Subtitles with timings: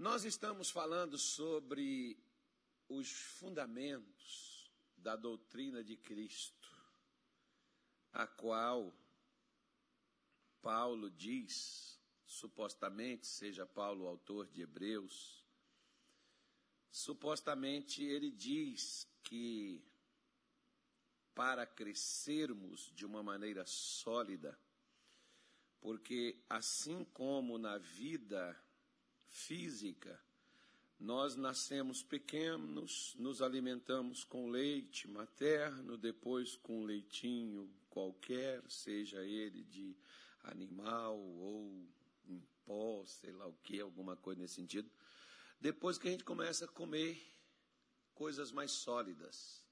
[0.00, 2.18] Nós estamos falando sobre
[2.88, 6.74] os fundamentos da doutrina de Cristo,
[8.10, 8.98] a qual
[10.62, 15.44] Paulo diz, supostamente, seja Paulo autor de Hebreus,
[16.90, 19.86] supostamente ele diz que
[21.34, 24.58] para crescermos de uma maneira sólida,
[25.78, 28.58] porque assim como na vida
[29.30, 30.20] física,
[30.98, 39.96] nós nascemos pequenos, nos alimentamos com leite materno, depois com leitinho qualquer, seja ele de
[40.42, 41.88] animal ou
[42.26, 44.90] em pó, sei lá o que, alguma coisa nesse sentido.
[45.58, 47.18] Depois que a gente começa a comer
[48.14, 49.64] coisas mais sólidas,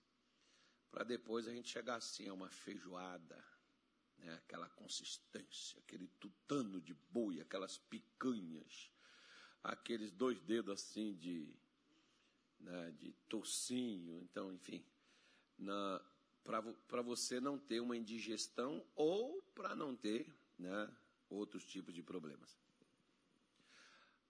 [0.91, 3.45] para depois a gente chegar assim a uma feijoada,
[4.17, 8.91] né, aquela consistência, aquele tutano de boi, aquelas picanhas,
[9.63, 11.55] aqueles dois dedos assim de,
[12.61, 14.85] né, de tocinho, então, enfim,
[16.45, 20.27] para você não ter uma indigestão ou para não ter
[20.59, 20.91] né,
[21.29, 22.59] outros tipos de problemas.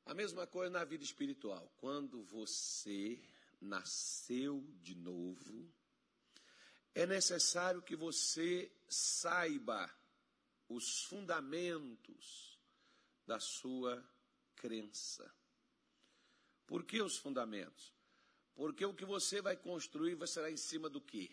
[0.04, 1.70] A mesma coisa na vida espiritual.
[1.76, 3.22] Quando você
[3.60, 5.70] nasceu de novo,
[6.94, 9.94] é necessário que você saiba
[10.68, 12.58] os fundamentos
[13.26, 14.02] da sua
[14.58, 15.32] crença.
[16.66, 17.94] Por que os fundamentos?
[18.54, 21.30] Porque o que você vai construir vai ser em cima do quê?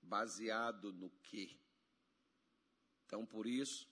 [0.00, 1.56] Baseado no quê?
[3.04, 3.86] Então, por isso,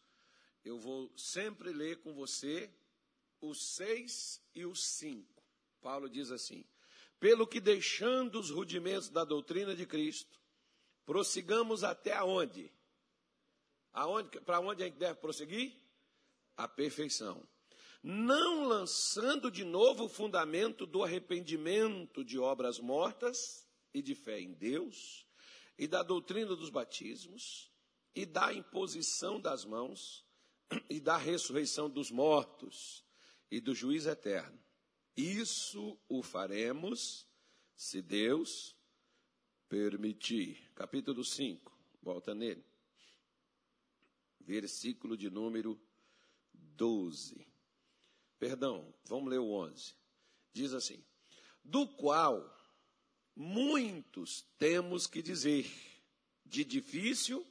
[0.65, 2.73] eu vou sempre ler com você
[3.41, 5.45] os seis e os cinco.
[5.81, 6.65] Paulo diz assim:
[7.21, 10.41] pelo que deixando os rudimentos da doutrina de Cristo,
[11.05, 12.73] prossigamos até aonde?
[13.93, 15.77] Aonde para onde a gente deve prosseguir?
[16.57, 17.47] A perfeição.
[18.03, 24.53] Não lançando de novo o fundamento do arrependimento de obras mortas e de fé em
[24.55, 25.27] Deus,
[25.79, 27.71] e da doutrina dos batismos,
[28.15, 30.25] e da imposição das mãos,
[30.89, 33.05] e da ressurreição dos mortos,
[33.51, 34.61] e do juízo eterno
[35.21, 37.29] isso o faremos
[37.77, 38.77] se Deus
[39.69, 40.71] permitir.
[40.75, 42.65] Capítulo 5, volta nele.
[44.41, 45.81] Versículo de número
[46.55, 47.47] 12.
[48.41, 49.95] Perdão, vamos ler o 11.
[50.55, 51.05] Diz assim:
[51.63, 52.43] Do qual
[53.37, 55.71] muitos temos que dizer,
[56.47, 57.47] de difícil.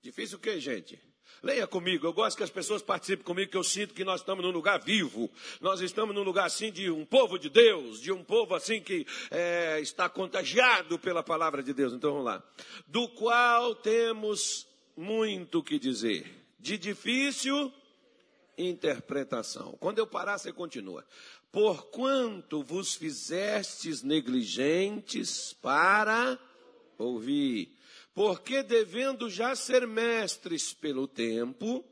[0.00, 0.98] Difícil o que, gente?
[1.42, 4.42] Leia comigo, eu gosto que as pessoas participem comigo, que eu sinto que nós estamos
[4.42, 5.30] num lugar vivo.
[5.60, 9.06] Nós estamos num lugar assim de um povo de Deus, de um povo assim que
[9.30, 11.92] é, está contagiado pela palavra de Deus.
[11.92, 12.42] Então vamos lá.
[12.86, 14.66] Do qual temos
[14.96, 16.26] muito que dizer,
[16.58, 17.72] de difícil
[18.56, 19.76] interpretação.
[19.80, 21.04] Quando eu parar, você continua.
[21.50, 26.38] Porquanto vos fizestes negligentes para
[26.98, 27.74] ouvir
[28.14, 31.84] porque devendo já ser mestres pelo tempo,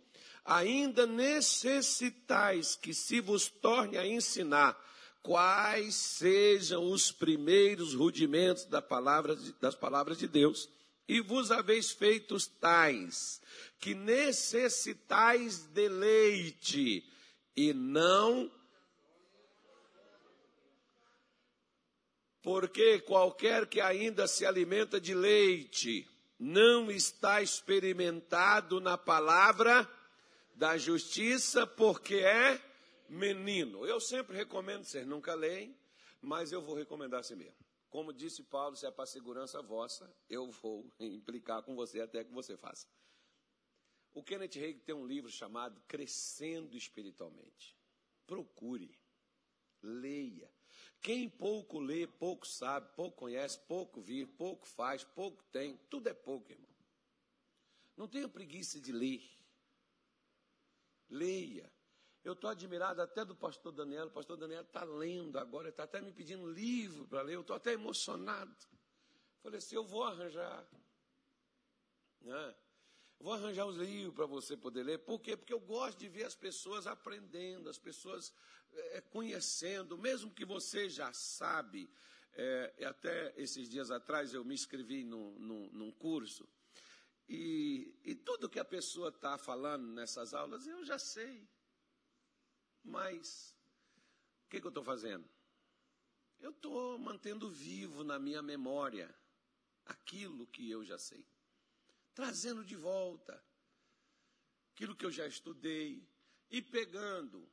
[0.44, 4.80] ainda necessitais que se vos torne a ensinar
[5.20, 10.68] quais sejam os primeiros rudimentos das palavras de Deus,
[11.08, 13.40] e vos haveis feitos tais,
[13.78, 17.04] que necessitais de leite,
[17.56, 18.50] e não
[22.42, 26.08] porque qualquer que ainda se alimenta de leite
[26.38, 29.88] não está experimentado na palavra
[30.56, 32.60] da justiça, porque é
[33.08, 33.86] menino.
[33.86, 35.76] Eu sempre recomendo, vocês nunca leem,
[36.20, 37.54] mas eu vou recomendar assim mesmo.
[37.92, 42.32] Como disse Paulo, se é para segurança vossa, eu vou implicar com você até que
[42.32, 42.88] você faça.
[44.14, 47.76] O Kenneth Reagan tem um livro chamado Crescendo Espiritualmente.
[48.26, 48.98] Procure,
[49.82, 50.50] leia.
[51.02, 56.14] Quem pouco lê, pouco sabe, pouco conhece, pouco vive, pouco faz, pouco tem, tudo é
[56.14, 56.74] pouco, irmão.
[57.94, 59.22] Não tenha preguiça de ler.
[61.10, 61.70] Leia.
[62.24, 64.06] Eu estou admirado até do pastor Daniel.
[64.06, 67.34] O pastor Daniel está lendo agora, está até me pedindo livro para ler.
[67.34, 68.56] Eu estou até emocionado.
[69.42, 70.64] Falei assim: eu vou arranjar.
[72.20, 72.54] Né?
[73.18, 74.98] Vou arranjar os livros para você poder ler.
[74.98, 75.36] Por quê?
[75.36, 78.32] Porque eu gosto de ver as pessoas aprendendo, as pessoas
[78.72, 81.90] é, conhecendo, mesmo que você já sabe.
[82.34, 86.48] É, até esses dias atrás eu me inscrevi num, num, num curso.
[87.28, 91.48] E, e tudo que a pessoa está falando nessas aulas eu já sei.
[92.84, 93.56] Mas
[94.46, 95.28] o que, que eu estou fazendo?
[96.40, 99.14] Eu estou mantendo vivo na minha memória
[99.84, 101.26] aquilo que eu já sei
[102.14, 103.42] trazendo de volta
[104.72, 106.06] aquilo que eu já estudei
[106.50, 107.48] e pegando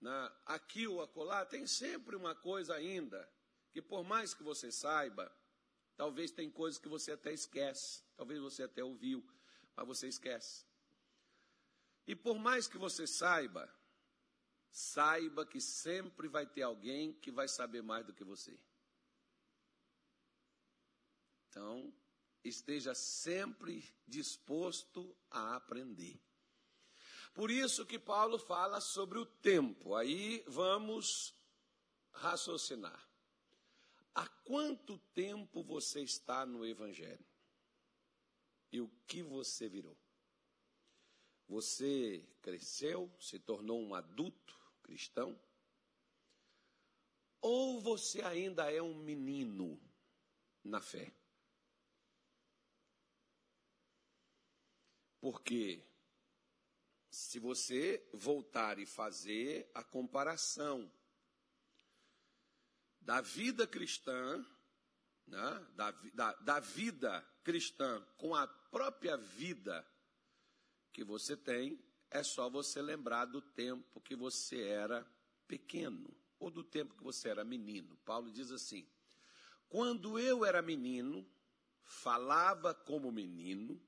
[0.00, 3.28] na, aqui ou acolá, tem sempre uma coisa ainda,
[3.70, 5.32] que por mais que você saiba,
[5.96, 9.24] talvez tem coisas que você até esquece, talvez você até ouviu,
[9.76, 10.64] mas você esquece.
[12.06, 13.72] E por mais que você saiba,
[14.72, 18.58] saiba que sempre vai ter alguém que vai saber mais do que você.
[21.48, 21.92] Então,
[22.42, 26.18] esteja sempre disposto a aprender.
[27.34, 29.94] Por isso que Paulo fala sobre o tempo.
[29.94, 31.34] Aí vamos
[32.12, 33.08] raciocinar.
[34.14, 37.24] Há quanto tempo você está no Evangelho?
[38.70, 39.96] E o que você virou?
[41.46, 44.61] Você cresceu, se tornou um adulto
[44.92, 45.40] cristão?
[47.40, 49.80] Ou você ainda é um menino
[50.62, 51.10] na fé?
[55.18, 55.82] Porque
[57.10, 60.92] se você voltar e fazer a comparação
[63.00, 64.44] da vida cristã,
[65.26, 69.86] né, da, da, da vida cristã com a própria vida
[70.92, 75.06] que você tem, é só você lembrar do tempo que você era
[75.48, 77.96] pequeno, ou do tempo que você era menino.
[78.04, 78.86] Paulo diz assim:
[79.68, 81.26] quando eu era menino,
[81.82, 83.80] falava como menino,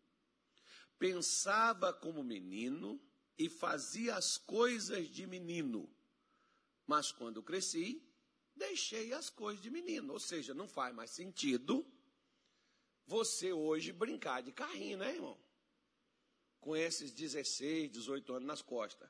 [0.99, 3.01] pensava como menino
[3.37, 5.89] e fazia as coisas de menino.
[6.87, 8.03] Mas quando cresci,
[8.57, 10.13] deixei as coisas de menino.
[10.13, 11.87] Ou seja, não faz mais sentido
[13.07, 15.39] você hoje brincar de carrinho, né, irmão?
[16.65, 19.07] Com esses 16, 18 anos nas costas.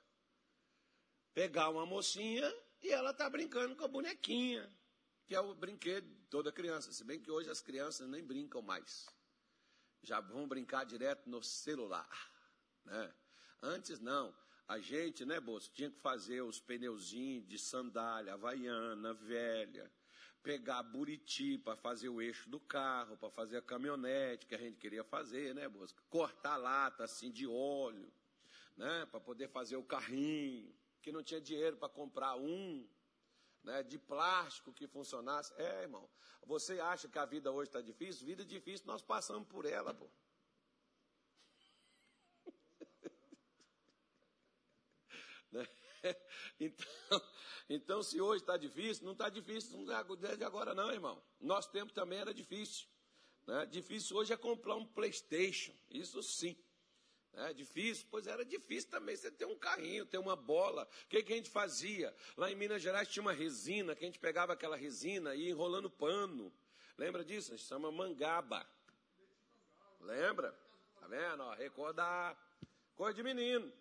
[1.32, 2.52] Pegar uma mocinha
[2.82, 4.68] e ela está brincando com a bonequinha,
[5.24, 6.92] que é o brinquedo de toda criança.
[6.92, 9.06] Se bem que hoje as crianças nem brincam mais.
[10.02, 12.10] Já vão brincar direto no celular,
[12.84, 13.14] né?
[13.62, 14.36] Antes não.
[14.66, 19.88] A gente, né, Bolso, tinha que fazer os pneuzinhos de sandália, havaiana, velha,
[20.44, 24.76] pegar buriti para fazer o eixo do carro, para fazer a caminhonete que a gente
[24.76, 26.02] queria fazer, né, Bosco?
[26.10, 28.12] Cortar lata assim de óleo,
[28.76, 30.70] né, para poder fazer o carrinho,
[31.00, 32.86] que não tinha dinheiro para comprar um,
[33.62, 35.50] né, de plástico que funcionasse.
[35.56, 36.06] É, irmão,
[36.46, 38.26] você acha que a vida hoje está difícil?
[38.26, 40.06] Vida difícil, nós passamos por ela, pô.
[45.52, 45.68] Né?
[46.60, 47.22] Então,
[47.68, 51.22] então, se hoje está difícil, não está difícil não é desde agora, não, irmão.
[51.40, 52.86] Nosso tempo também era difícil.
[53.46, 53.66] Né?
[53.66, 56.56] Difícil hoje é comprar um PlayStation, isso sim.
[57.36, 60.88] É difícil, pois era difícil também você ter um carrinho, ter uma bola.
[61.04, 62.14] O que, que a gente fazia?
[62.36, 65.50] Lá em Minas Gerais tinha uma resina, que a gente pegava aquela resina e ia
[65.50, 66.52] enrolando pano.
[66.96, 67.52] Lembra disso?
[67.52, 68.64] A gente chama mangaba.
[70.00, 70.56] Lembra?
[71.00, 71.42] Tá vendo?
[71.42, 72.38] Ó, recordar.
[72.94, 73.72] Coisa de menino.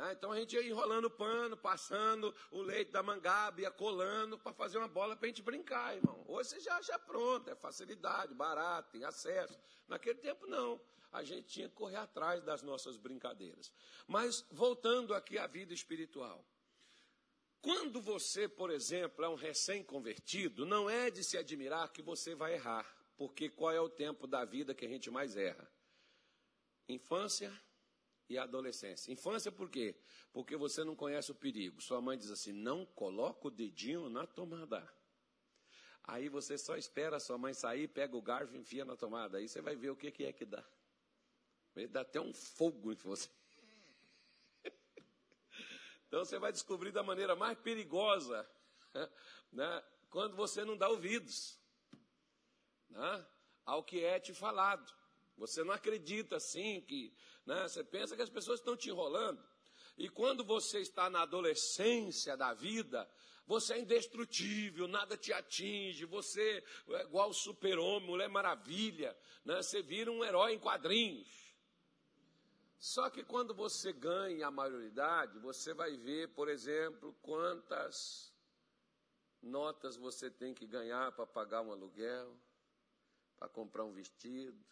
[0.00, 0.12] Né?
[0.12, 4.50] Então a gente ia enrolando o pano, passando o leite da mangaba, ia colando para
[4.54, 6.24] fazer uma bola para a gente brincar, irmão.
[6.26, 9.58] Hoje você já acha pronto, é facilidade, barato, tem acesso.
[9.86, 10.80] Naquele tempo não.
[11.12, 13.70] A gente tinha que correr atrás das nossas brincadeiras.
[14.06, 16.42] Mas voltando aqui à vida espiritual.
[17.60, 22.54] Quando você, por exemplo, é um recém-convertido, não é de se admirar que você vai
[22.54, 22.86] errar,
[23.18, 25.70] porque qual é o tempo da vida que a gente mais erra?
[26.88, 27.52] Infância,
[28.30, 29.12] e a adolescência.
[29.12, 29.94] Infância por quê?
[30.32, 31.82] Porque você não conhece o perigo.
[31.82, 34.88] Sua mãe diz assim: não coloca o dedinho na tomada.
[36.04, 39.38] Aí você só espera a sua mãe sair, pega o garfo e enfia na tomada.
[39.38, 40.64] Aí você vai ver o que, é que dá.
[41.90, 43.28] Dar até um fogo em você.
[46.06, 48.44] Então você vai descobrir da maneira mais perigosa
[49.52, 51.56] né, quando você não dá ouvidos
[52.88, 53.26] né,
[53.64, 54.92] ao que é te falado.
[55.40, 57.14] Você não acredita assim que.
[57.50, 57.66] Né?
[57.66, 59.44] Você pensa que as pessoas estão te enrolando.
[59.98, 63.10] E quando você está na adolescência da vida,
[63.44, 69.56] você é indestrutível, nada te atinge, você é igual super-homem, mulher maravilha, né?
[69.56, 71.28] você vira um herói em quadrinhos.
[72.78, 78.32] Só que quando você ganha a maioridade, você vai ver, por exemplo, quantas
[79.42, 82.38] notas você tem que ganhar para pagar um aluguel,
[83.40, 84.64] para comprar um vestido,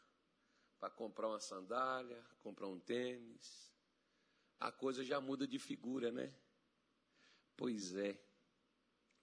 [0.79, 3.73] para comprar uma sandália, comprar um tênis.
[4.61, 6.33] A coisa já muda de figura, né?
[7.57, 8.19] Pois é.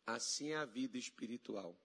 [0.06, 1.80] Assim é a vida espiritual.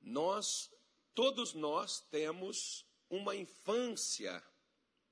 [0.00, 0.70] Nós,
[1.14, 4.42] todos nós temos uma infância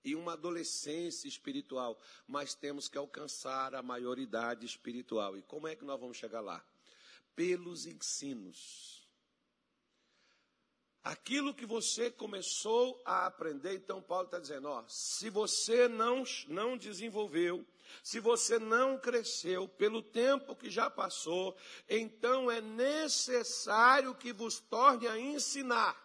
[0.05, 5.37] e uma adolescência espiritual, mas temos que alcançar a maioridade espiritual.
[5.37, 6.65] E como é que nós vamos chegar lá?
[7.37, 9.02] Pelos ensinos
[11.05, 16.77] Aquilo que você começou a aprender, então Paulo está dizendo, ó, se você não, não
[16.77, 17.67] desenvolveu,
[18.05, 21.57] se você não cresceu pelo tempo que já passou,
[21.89, 26.01] então é necessário que vos torne a ensinar.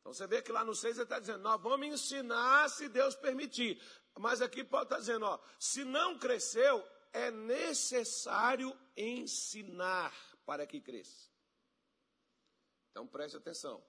[0.00, 3.14] Então você vê que lá no 6 ele está dizendo, nós vamos ensinar se Deus
[3.14, 3.80] permitir.
[4.18, 10.12] Mas aqui Paulo está dizendo, ó, se não cresceu, é necessário ensinar
[10.44, 11.28] para que cresça.
[12.98, 13.80] Então preste atenção.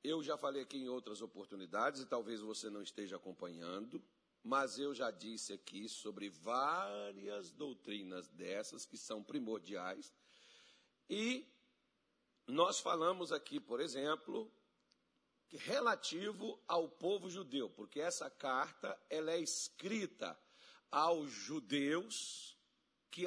[0.00, 4.00] Eu já falei aqui em outras oportunidades e talvez você não esteja acompanhando,
[4.44, 10.14] mas eu já disse aqui sobre várias doutrinas dessas que são primordiais.
[11.10, 11.44] E
[12.46, 14.48] nós falamos aqui, por exemplo,
[15.50, 20.38] relativo ao povo judeu, porque essa carta ela é escrita
[20.92, 22.56] aos judeus
[23.10, 23.26] que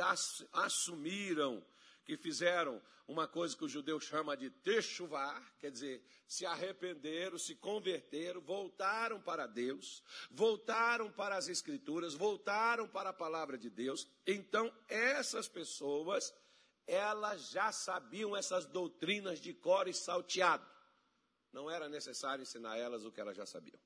[0.54, 1.62] assumiram,
[2.06, 7.56] que fizeram uma coisa que o judeu chama de techuvar, quer dizer, se arrependeram, se
[7.56, 14.08] converteram, voltaram para Deus, voltaram para as Escrituras, voltaram para a palavra de Deus.
[14.26, 16.34] Então, essas pessoas,
[16.88, 20.76] elas já sabiam essas doutrinas de cor e salteado
[21.56, 23.80] não era necessário ensinar elas o que elas já sabiam.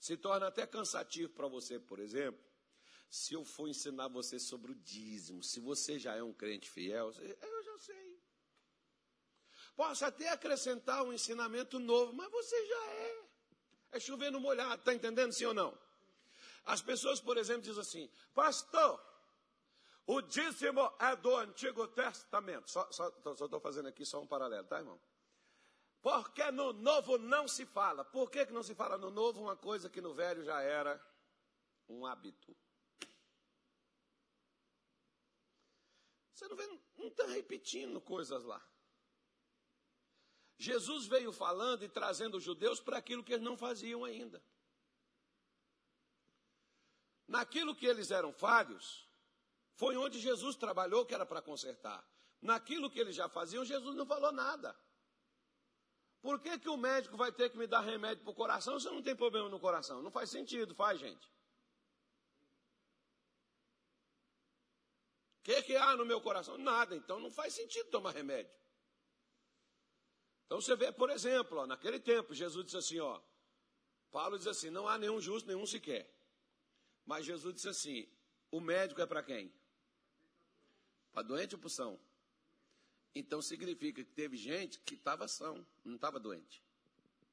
[0.00, 2.42] Se torna até cansativo para você, por exemplo,
[3.08, 7.10] se eu for ensinar você sobre o dízimo, se você já é um crente fiel,
[7.10, 8.22] eu já sei.
[9.74, 13.28] Posso até acrescentar um ensinamento novo, mas você já é.
[13.92, 15.78] É chover no molhado, está entendendo sim ou não?
[16.64, 19.02] As pessoas, por exemplo, dizem assim, pastor,
[20.06, 22.70] o dízimo é do Antigo Testamento.
[22.70, 25.00] Só estou fazendo aqui só um paralelo, tá, irmão?
[26.02, 28.04] Porque no novo não se fala.
[28.04, 31.00] Por que, que não se fala no novo uma coisa que no velho já era
[31.88, 32.54] um hábito?
[36.38, 36.66] Você não vê,
[36.96, 38.64] não está repetindo coisas lá.
[40.56, 44.40] Jesus veio falando e trazendo os judeus para aquilo que eles não faziam ainda.
[47.26, 49.04] Naquilo que eles eram falhos,
[49.74, 52.08] foi onde Jesus trabalhou que era para consertar.
[52.40, 54.78] Naquilo que eles já faziam, Jesus não falou nada.
[56.22, 58.86] Por que, que o médico vai ter que me dar remédio para o coração se
[58.86, 60.00] eu não tenho problema no coração?
[60.00, 61.28] Não faz sentido, faz, gente.
[65.48, 66.58] Que, que há no meu coração?
[66.58, 68.52] Nada, então não faz sentido tomar remédio.
[70.44, 73.18] Então você vê, por exemplo, ó, naquele tempo, Jesus disse assim: ó,
[74.10, 76.06] Paulo diz assim: não há nenhum justo, nenhum sequer.
[77.06, 78.06] Mas Jesus disse assim:
[78.50, 79.50] o médico é para quem?
[81.12, 81.98] Para doente ou para são?
[83.14, 86.62] Então significa que teve gente que estava são, não estava doente.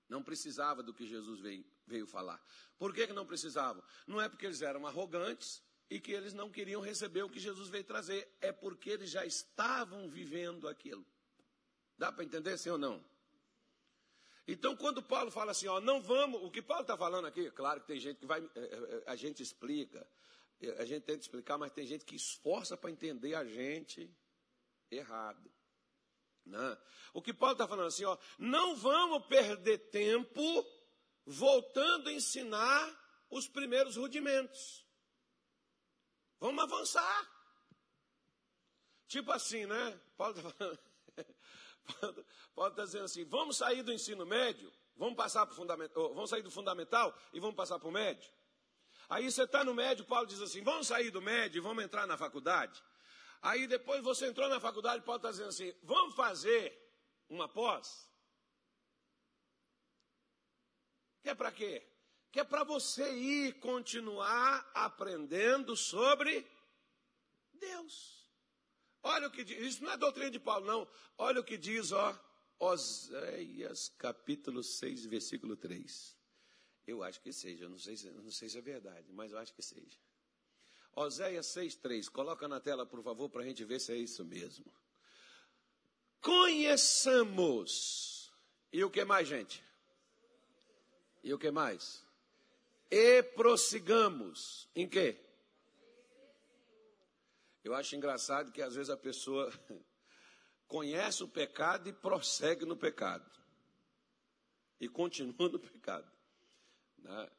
[0.08, 2.42] Não precisava do que Jesus veio, veio falar.
[2.78, 3.84] Por que, que não precisavam?
[4.08, 7.70] Não é porque eles eram arrogantes e que eles não queriam receber o que Jesus
[7.70, 8.28] veio trazer.
[8.42, 11.06] É porque eles já estavam vivendo aquilo.
[11.98, 13.04] Dá para entender sim ou não?
[14.48, 17.82] Então, quando Paulo fala assim, ó, não vamos, o que Paulo está falando aqui, claro
[17.82, 20.08] que tem gente que vai, eh, eh, a gente explica,
[20.78, 24.16] a gente tenta explicar, mas tem gente que esforça para entender a gente
[24.92, 25.52] errado.
[26.46, 26.78] Né?
[27.12, 30.42] O que Paulo está falando assim, ó, não vamos perder tempo
[31.26, 34.85] voltando a ensinar os primeiros rudimentos.
[36.40, 37.32] Vamos avançar.
[39.08, 40.00] Tipo assim, né?
[40.18, 40.80] Paulo está falando.
[42.56, 46.42] Paulo está dizendo assim: vamos sair do ensino médio, vamos passar para fundamental, vamos sair
[46.42, 48.32] do fundamental e vamos passar para o médio.
[49.08, 52.08] Aí você está no médio, Paulo diz assim: vamos sair do médio e vamos entrar
[52.08, 52.84] na faculdade.
[53.42, 56.76] Aí depois você entrou na faculdade, pode estar dizendo assim: vamos fazer
[57.30, 58.10] uma pós?
[61.22, 61.88] Que é para quê?
[62.36, 66.46] Que é para você ir continuar aprendendo sobre
[67.54, 68.30] Deus.
[69.02, 70.86] Olha o que diz, isso não é doutrina de Paulo, não.
[71.18, 72.14] Olha o que diz, ó,
[72.60, 76.14] Oséias capítulo 6, versículo 3.
[76.86, 79.62] Eu acho que seja, não sei, não sei se é verdade, mas eu acho que
[79.62, 79.98] seja.
[80.94, 82.10] Oséias 6,3.
[82.10, 84.66] Coloca na tela, por favor, para a gente ver se é isso mesmo.
[86.20, 87.50] Conheçamos.
[88.74, 89.64] E o que mais, gente?
[91.24, 92.05] E o que mais?
[92.90, 94.70] E prossigamos.
[94.76, 95.20] Em quê?
[97.64, 99.52] Eu acho engraçado que às vezes a pessoa
[100.68, 103.30] conhece o pecado e prossegue no pecado.
[104.80, 106.12] E continua no pecado.
[106.98, 107.32] Né?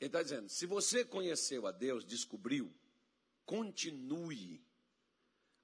[0.00, 2.72] Ele está dizendo: se você conheceu a Deus, descobriu,
[3.44, 4.64] continue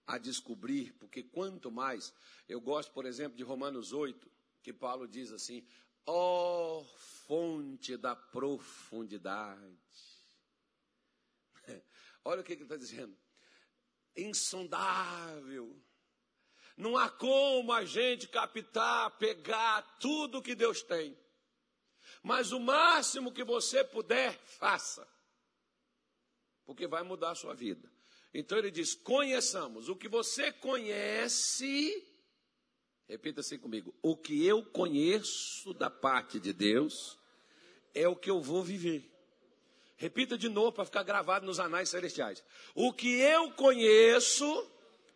[0.06, 2.12] a descobrir, porque quanto mais.
[2.48, 4.30] Eu gosto, por exemplo, de Romanos 8,
[4.62, 5.66] que Paulo diz assim:
[6.06, 6.84] ó oh,
[7.26, 9.78] fonte da profundidade.
[12.24, 13.16] Olha o que ele está dizendo:
[14.16, 15.82] insondável,
[16.76, 21.18] Não há como a gente captar, pegar tudo que Deus tem.
[22.22, 25.06] Mas o máximo que você puder, faça.
[26.64, 27.90] Porque vai mudar a sua vida.
[28.34, 29.88] Então ele diz: conheçamos.
[29.88, 32.15] O que você conhece,
[33.08, 37.18] repita assim comigo: o que eu conheço da parte de Deus
[37.94, 39.10] é o que eu vou viver.
[39.96, 42.44] Repita de novo para ficar gravado nos anais celestiais.
[42.74, 44.70] O que eu conheço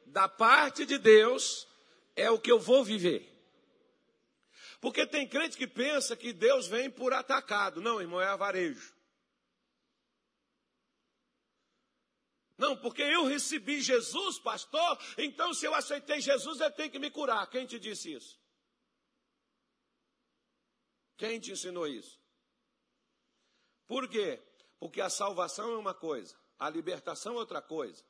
[0.06, 1.68] da parte de Deus
[2.16, 3.28] é o que eu vou viver.
[4.80, 7.82] Porque tem crente que pensa que Deus vem por atacado.
[7.82, 8.94] Não, irmão, é avarejo.
[12.60, 17.10] Não, porque eu recebi Jesus, pastor, então se eu aceitei Jesus, ele tem que me
[17.10, 17.48] curar.
[17.48, 18.38] Quem te disse isso?
[21.16, 22.20] Quem te ensinou isso?
[23.88, 24.42] Por quê?
[24.78, 28.04] Porque a salvação é uma coisa, a libertação é outra coisa,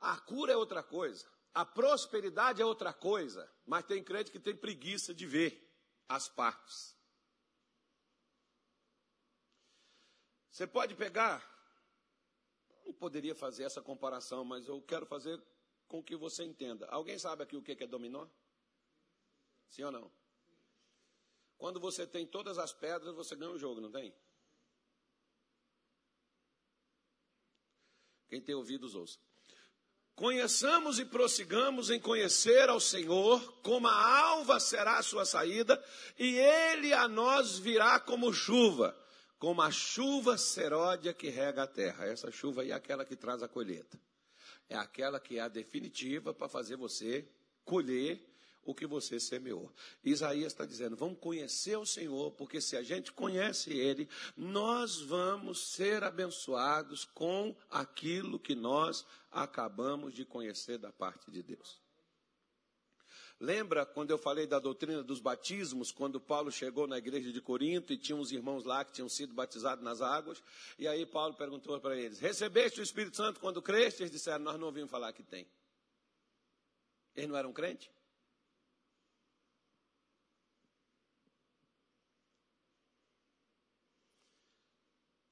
[0.00, 4.56] a cura é outra coisa, a prosperidade é outra coisa, mas tem crente que tem
[4.56, 5.70] preguiça de ver
[6.08, 6.96] as partes.
[10.50, 11.51] Você pode pegar
[12.84, 15.40] não poderia fazer essa comparação, mas eu quero fazer
[15.88, 16.86] com que você entenda.
[16.86, 18.26] Alguém sabe aqui o que é dominó?
[19.68, 20.12] Sim ou não?
[21.56, 24.12] Quando você tem todas as pedras, você ganha o jogo, não tem?
[28.28, 29.18] Quem tem ouvidos, ouça.
[30.14, 35.82] Conheçamos e prossigamos em conhecer ao Senhor, como a alva será a sua saída,
[36.18, 39.01] e ele a nós virá como chuva
[39.42, 42.06] como a chuva seródia que rega a terra.
[42.06, 43.98] Essa chuva aí é aquela que traz a colheita.
[44.68, 47.28] É aquela que é a definitiva para fazer você
[47.64, 48.24] colher
[48.64, 49.68] o que você semeou.
[50.04, 55.72] Isaías está dizendo: vamos conhecer o Senhor, porque se a gente conhece Ele, nós vamos
[55.72, 61.81] ser abençoados com aquilo que nós acabamos de conhecer da parte de Deus.
[63.42, 67.92] Lembra quando eu falei da doutrina dos batismos, quando Paulo chegou na igreja de Corinto
[67.92, 70.40] e tinha uns irmãos lá que tinham sido batizados nas águas?
[70.78, 74.04] E aí Paulo perguntou para eles: Recebeste o Espírito Santo quando creste?
[74.04, 75.44] Eles disseram: Nós não ouvimos falar que tem.
[77.16, 77.90] Eles não eram crentes?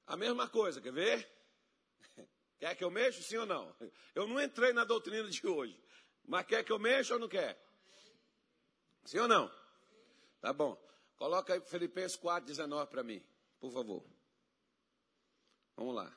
[0.05, 1.31] A mesma coisa, quer ver?
[2.59, 3.73] Quer que eu mexa, sim ou não?
[4.13, 5.81] Eu não entrei na doutrina de hoje.
[6.25, 7.70] Mas quer que eu mexa ou não quer?
[9.05, 9.51] Sim ou não?
[10.39, 10.77] Tá bom.
[11.17, 13.23] Coloca aí Filipenses 4, 19 para mim,
[13.59, 14.03] por favor.
[15.75, 16.11] Vamos lá.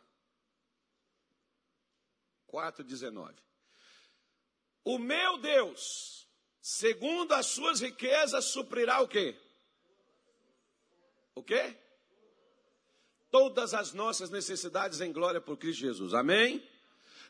[2.46, 3.34] 4, 19.
[4.84, 6.28] O meu Deus,
[6.60, 9.38] segundo as suas riquezas, suprirá o quê?
[11.34, 11.76] O quê?
[13.30, 16.14] Todas as nossas necessidades em glória por Cristo Jesus.
[16.14, 16.66] Amém?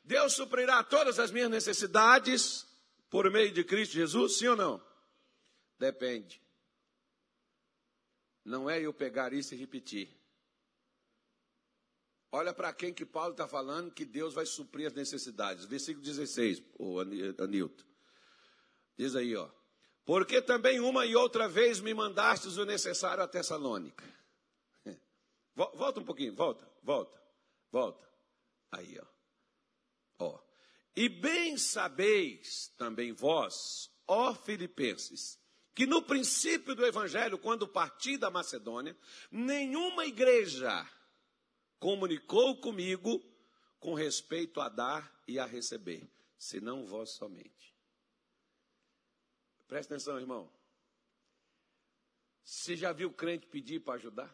[0.04, 2.66] Deus suprirá todas as minhas necessidades
[3.08, 4.93] por meio de Cristo Jesus, sim ou não?
[5.84, 6.40] Depende.
[8.42, 10.08] Não é eu pegar isso e repetir.
[12.32, 15.66] Olha para quem que Paulo está falando que Deus vai suprir as necessidades.
[15.66, 17.00] Versículo 16, o
[17.38, 17.84] Anilton.
[18.96, 19.50] Diz aí, ó.
[20.06, 24.02] Porque também uma e outra vez me mandastes o necessário a Tessalônica.
[25.54, 27.22] Volta um pouquinho, volta, volta,
[27.70, 28.08] volta.
[28.72, 30.24] Aí, ó.
[30.24, 30.40] ó.
[30.96, 35.43] E bem sabeis também vós, ó Filipenses,
[35.74, 38.96] que no princípio do Evangelho, quando parti da Macedônia,
[39.30, 40.88] nenhuma igreja
[41.78, 43.20] comunicou comigo
[43.80, 46.08] com respeito a dar e a receber,
[46.38, 47.74] senão vós somente.
[49.66, 50.50] Presta atenção, irmão.
[52.44, 54.32] Você já viu crente pedir para ajudar?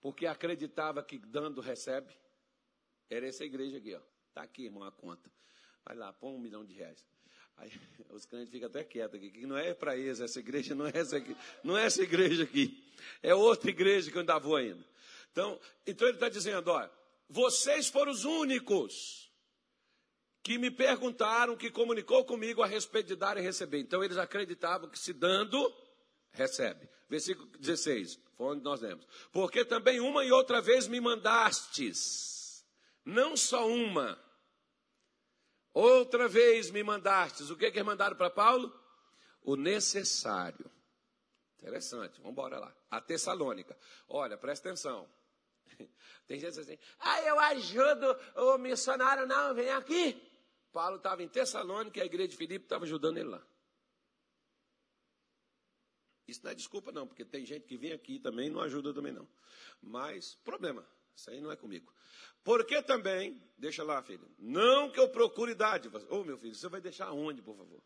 [0.00, 2.14] Porque acreditava que dando recebe.
[3.08, 4.02] Era essa igreja aqui, ó.
[4.28, 5.30] Está aqui, irmão, a conta.
[5.84, 7.06] Vai lá, põe um milhão de reais.
[7.60, 7.70] Aí,
[8.10, 10.92] os crentes ficam até quietos aqui, que não é para eles, essa igreja não é
[10.94, 12.82] essa, aqui, não é essa igreja aqui,
[13.22, 14.84] é outra igreja que eu ainda vou ainda.
[15.30, 16.90] Então, então ele está dizendo, olha,
[17.28, 19.30] vocês foram os únicos
[20.42, 23.78] que me perguntaram, que comunicou comigo a respeito de dar e receber.
[23.78, 25.72] Então eles acreditavam que se dando,
[26.32, 26.88] recebe.
[27.08, 29.06] Versículo 16, foi onde nós lemos.
[29.32, 32.64] Porque também uma e outra vez me mandastes,
[33.04, 34.18] não só uma,
[35.72, 37.50] Outra vez me mandastes.
[37.50, 38.72] O que que mandaram para Paulo?
[39.42, 40.70] O necessário.
[41.58, 42.74] Interessante, vamos embora lá.
[42.90, 43.76] A Tessalônica.
[44.08, 45.08] Olha, presta atenção.
[46.26, 50.20] Tem gente assim, ah, eu ajudo o missionário, não, vem aqui.
[50.72, 53.46] Paulo estava em Tessalônica e a igreja de Filipe estava ajudando ele lá.
[56.26, 58.94] Isso não é desculpa, não, porque tem gente que vem aqui também e não ajuda
[58.94, 59.28] também, não.
[59.82, 60.86] Mas, problema.
[61.20, 61.92] Isso aí não é comigo.
[62.42, 66.02] Porque também, deixa lá, filho, não que eu procure dádivas.
[66.04, 67.82] Ô, oh, meu filho, você vai deixar onde, por favor?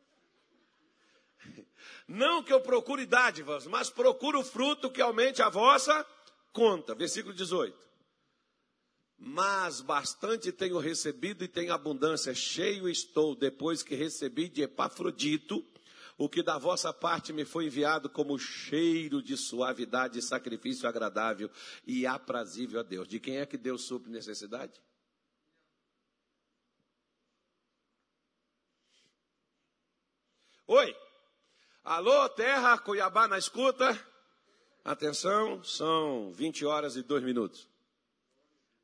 [2.09, 6.07] Não que eu procure dádivas, mas procuro fruto que aumente a vossa
[6.55, 6.95] conta.
[6.95, 7.77] Versículo 18.
[9.19, 15.63] Mas bastante tenho recebido e tenho abundância, cheio estou, depois que recebi de Epafrodito,
[16.17, 21.51] o que da vossa parte me foi enviado como cheiro de suavidade e sacrifício agradável
[21.87, 23.09] e aprazível a Deus.
[23.09, 24.81] De quem é que Deus supre necessidade?
[30.67, 30.97] Oi,
[31.83, 33.87] alô, terra, Cuiabá na escuta.
[34.85, 37.69] Atenção, são 20 horas e 2 minutos.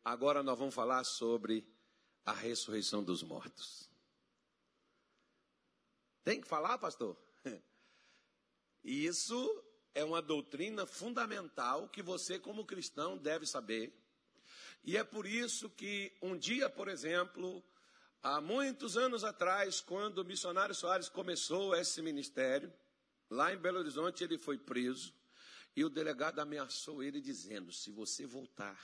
[0.04, 1.66] Agora nós vamos falar sobre
[2.24, 3.89] a ressurreição dos mortos.
[6.24, 7.16] Tem que falar, pastor?
[8.84, 13.92] Isso é uma doutrina fundamental que você, como cristão, deve saber.
[14.82, 17.62] E é por isso que um dia, por exemplo,
[18.22, 22.72] há muitos anos atrás, quando o missionário Soares começou esse ministério,
[23.28, 25.14] lá em Belo Horizonte ele foi preso
[25.76, 28.78] e o delegado ameaçou ele dizendo: se você voltar,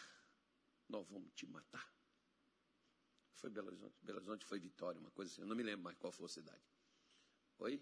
[0.89, 1.91] nós vamos te matar.
[3.35, 5.97] Foi Belo Horizonte, Belo Horizonte foi Vitória, uma coisa assim, eu não me lembro mais
[5.97, 6.76] qual foi a cidade.
[7.59, 7.81] Oi?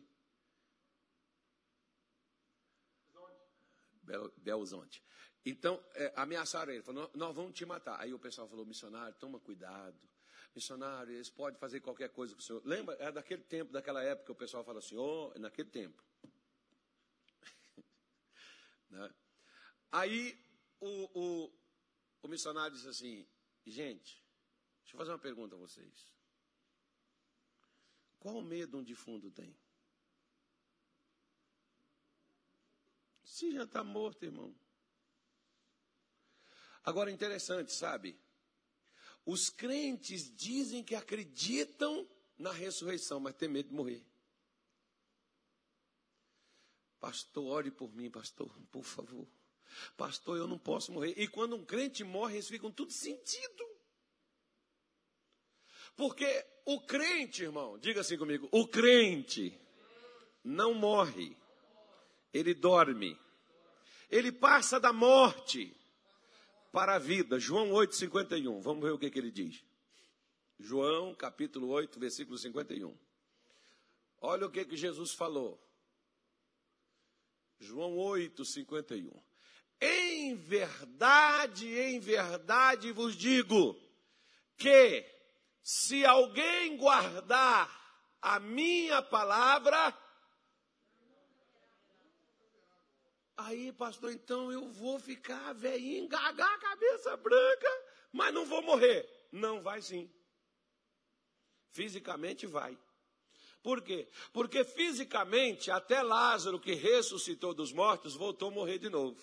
[4.02, 5.02] Belo, Belzonte.
[5.44, 8.00] Então, é, ameaçaram ele, falou, nós vamos te matar.
[8.00, 9.98] Aí o pessoal falou, missionário, toma cuidado.
[10.54, 12.62] Missionário, eles podem fazer qualquer coisa com o senhor.
[12.64, 16.02] Lembra, é daquele tempo, daquela época, o pessoal fala assim, oh, naquele tempo.
[18.88, 19.12] né?
[19.90, 20.38] Aí
[20.80, 21.52] o, o,
[22.22, 23.26] o missionário disse assim,
[23.66, 24.24] gente,
[24.82, 26.12] deixa eu fazer uma pergunta a vocês.
[28.18, 29.54] Qual medo um defunto tem?
[33.34, 34.54] Se já está morto, irmão.
[36.84, 38.16] Agora, interessante, sabe?
[39.26, 44.06] Os crentes dizem que acreditam na ressurreição, mas tem medo de morrer.
[47.00, 49.26] Pastor, ore por mim, pastor, por favor.
[49.96, 51.14] Pastor, eu não posso morrer.
[51.16, 53.64] E quando um crente morre, eles ficam tudo sentido.
[55.96, 59.60] Porque o crente, irmão, diga assim comigo: o crente
[60.44, 61.36] não morre,
[62.32, 63.23] ele dorme
[64.14, 65.76] ele passa da morte
[66.70, 67.40] para a vida.
[67.40, 68.60] João 8, 51.
[68.60, 69.64] Vamos ver o que, que ele diz.
[70.56, 72.96] João capítulo 8, versículo 51.
[74.20, 75.60] Olha o que, que Jesus falou.
[77.58, 79.20] João 8, 51.
[79.80, 83.76] Em verdade, em verdade vos digo
[84.56, 85.04] que
[85.60, 87.68] se alguém guardar
[88.22, 89.92] a minha palavra,
[93.36, 97.68] Aí, pastor, então eu vou ficar velhinho, gagar, cabeça branca,
[98.12, 99.08] mas não vou morrer.
[99.32, 100.08] Não vai sim.
[101.70, 102.78] Fisicamente vai.
[103.60, 104.08] Por quê?
[104.32, 109.20] Porque fisicamente, até Lázaro, que ressuscitou dos mortos, voltou a morrer de novo.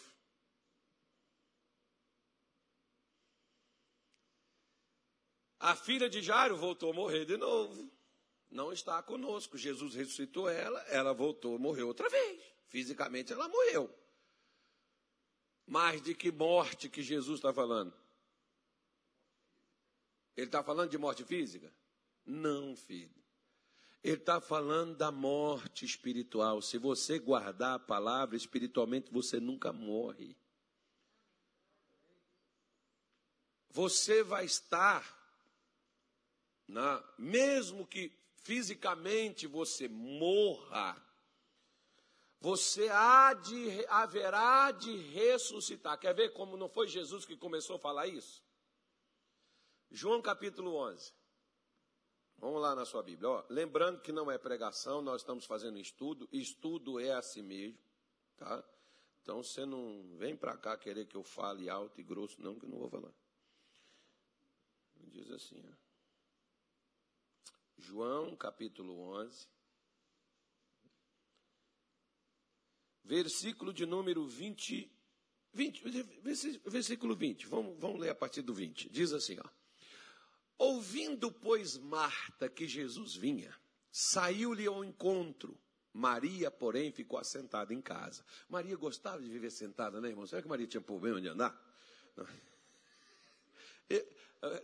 [5.59, 7.89] A filha de Jairo voltou a morrer de novo.
[8.49, 9.57] Não está conosco.
[9.57, 12.41] Jesus ressuscitou ela, ela voltou a morrer outra vez.
[12.71, 13.93] Fisicamente ela morreu.
[15.67, 17.93] Mas de que morte que Jesus está falando?
[20.37, 21.71] Ele está falando de morte física?
[22.25, 23.21] Não, filho.
[24.01, 26.61] Ele está falando da morte espiritual.
[26.61, 30.33] Se você guardar a palavra espiritualmente, você nunca morre.
[33.69, 35.05] Você vai estar,
[36.65, 41.10] na, mesmo que fisicamente você morra,
[42.41, 45.99] você há de, haverá de ressuscitar.
[45.99, 48.43] Quer ver como não foi Jesus que começou a falar isso?
[49.91, 51.13] João capítulo 11.
[52.39, 53.29] Vamos lá na sua Bíblia.
[53.29, 56.27] Ó, lembrando que não é pregação, nós estamos fazendo estudo.
[56.31, 57.77] Estudo é a si mesmo,
[58.35, 58.63] tá?
[59.21, 62.65] Então você não vem para cá querer que eu fale alto e grosso, não, que
[62.65, 63.13] não vou falar.
[64.95, 65.73] Diz assim, ó.
[67.77, 69.47] João capítulo 11.
[73.03, 74.89] Versículo de número 20,
[75.53, 75.83] 20
[76.65, 78.89] versículo 20, vamos, vamos ler a partir do 20.
[78.89, 79.49] Diz assim, ó.
[80.57, 83.53] Ouvindo, pois, Marta que Jesus vinha,
[83.91, 85.57] saiu-lhe ao encontro.
[85.93, 88.23] Maria, porém, ficou assentada em casa.
[88.47, 90.25] Maria gostava de viver sentada, né, irmão?
[90.25, 91.59] Será que Maria tinha problema de andar?
[92.15, 92.27] Não.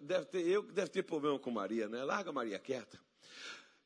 [0.01, 2.03] Deve ter, eu deve ter problema com Maria, né?
[2.03, 2.99] Larga Maria quieta.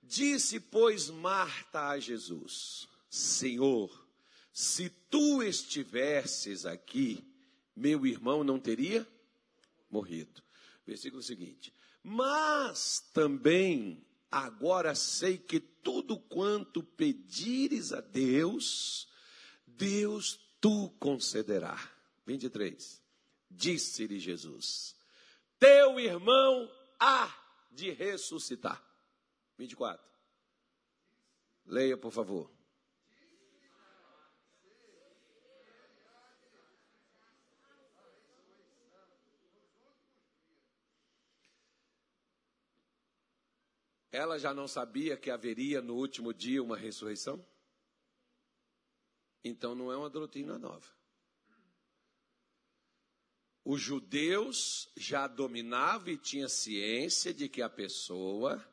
[0.02, 4.01] Disse, pois, Marta a Jesus: Senhor,
[4.52, 7.24] se tu estivesses aqui,
[7.76, 9.08] meu irmão não teria
[9.90, 10.42] morrido.
[10.86, 19.08] Versículo seguinte: Mas também agora sei que tudo quanto pedires a Deus,
[19.66, 21.78] Deus tu concederá.
[22.26, 23.02] 23.
[23.50, 24.96] Disse-lhe Jesus:
[25.60, 27.34] Teu irmão há
[27.72, 28.84] de ressuscitar.
[29.58, 30.06] 24.
[31.66, 32.61] Leia, por favor.
[44.12, 47.44] Ela já não sabia que haveria no último dia uma ressurreição?
[49.44, 50.86] Então não é uma doutrina nova.
[53.64, 58.64] Os judeus já dominavam e tinham ciência de que a pessoa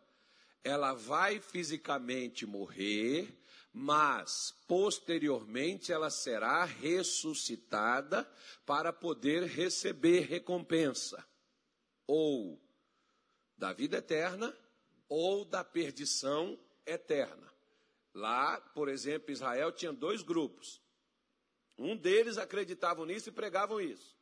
[0.64, 3.38] ela vai fisicamente morrer,
[3.72, 8.28] mas posteriormente ela será ressuscitada
[8.66, 11.24] para poder receber recompensa
[12.06, 12.60] ou
[13.56, 14.56] da vida eterna
[15.08, 17.48] ou da perdição eterna.
[18.14, 20.80] Lá, por exemplo, Israel tinha dois grupos.
[21.76, 24.16] Um deles acreditavam nisso e pregavam isso,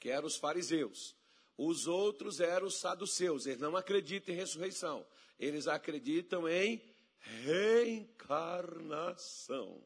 [0.00, 1.14] que eram os fariseus.
[1.56, 5.06] Os outros eram os saduceus, eles não acreditam em ressurreição,
[5.38, 6.82] eles acreditam em
[7.18, 9.82] reencarnação.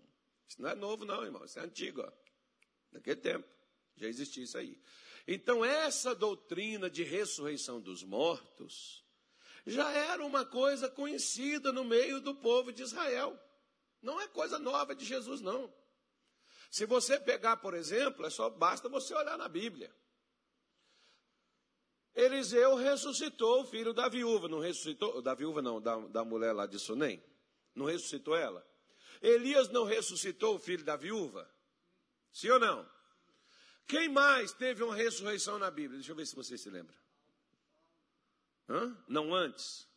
[0.48, 2.02] Isso não é novo, não, irmão, isso é antigo.
[2.02, 2.12] Ó.
[2.92, 3.48] Naquele tempo,
[3.96, 4.80] já existia isso aí.
[5.26, 9.04] Então, essa doutrina de ressurreição dos mortos
[9.66, 13.38] já era uma coisa conhecida no meio do povo de Israel.
[14.02, 15.72] Não é coisa nova de Jesus, não.
[16.70, 19.94] Se você pegar, por exemplo, é só basta você olhar na Bíblia.
[22.14, 25.22] Eliseu ressuscitou o filho da viúva, não ressuscitou?
[25.22, 27.22] Da viúva não, da, da mulher lá de Sunem.
[27.74, 28.66] Não ressuscitou ela?
[29.22, 31.48] Elias não ressuscitou o filho da viúva?
[32.32, 32.88] Sim ou não?
[33.86, 35.98] Quem mais teve uma ressurreição na Bíblia?
[35.98, 36.96] Deixa eu ver se você se lembra.
[38.70, 38.96] Hã?
[39.08, 39.88] Não antes.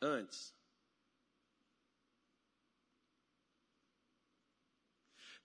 [0.00, 0.54] Antes.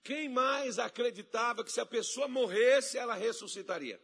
[0.02, 4.02] Quem mais acreditava que se a pessoa morresse, ela ressuscitaria?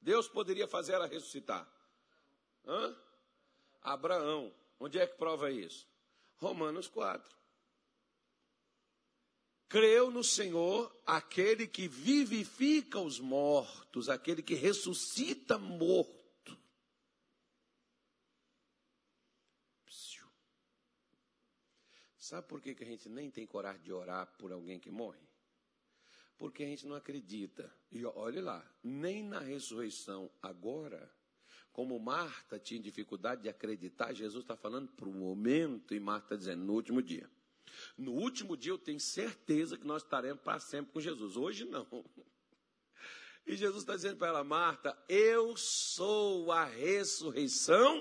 [0.00, 1.70] Deus poderia fazer ela ressuscitar.
[2.64, 2.96] Hã?
[3.82, 4.52] Abraão.
[4.78, 5.86] Onde é que prova isso?
[6.38, 7.36] Romanos 4.
[9.68, 16.19] Creu no Senhor aquele que vivifica os mortos, aquele que ressuscita morto.
[22.30, 25.18] Sabe por que, que a gente nem tem coragem de orar por alguém que morre?
[26.38, 27.74] Porque a gente não acredita.
[27.90, 31.12] E olhe lá, nem na ressurreição agora,
[31.72, 36.62] como Marta tinha dificuldade de acreditar, Jesus está falando para o momento, e Marta dizendo,
[36.62, 37.28] no último dia.
[37.98, 41.36] No último dia eu tenho certeza que nós estaremos para sempre com Jesus.
[41.36, 41.84] Hoje não.
[43.44, 48.00] E Jesus está dizendo para ela, Marta, eu sou a ressurreição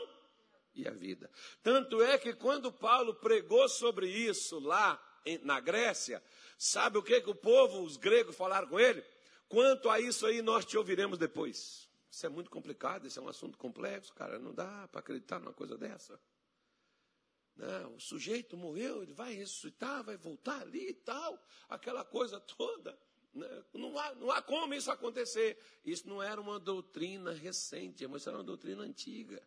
[0.81, 1.29] e a vida.
[1.61, 5.01] Tanto é que quando Paulo pregou sobre isso lá
[5.43, 6.23] na Grécia,
[6.57, 9.03] sabe o que, que o povo, os gregos, falaram com ele?
[9.47, 11.89] Quanto a isso aí, nós te ouviremos depois.
[12.09, 14.39] Isso é muito complicado, isso é um assunto complexo, cara.
[14.39, 16.19] Não dá para acreditar numa coisa dessa.
[17.55, 22.97] Não, o sujeito morreu, ele vai ressuscitar, vai voltar ali e tal, aquela coisa toda.
[23.33, 23.63] Né?
[23.73, 25.57] Não há, não há como isso acontecer.
[25.83, 29.41] Isso não era uma doutrina recente, mas era uma doutrina antiga.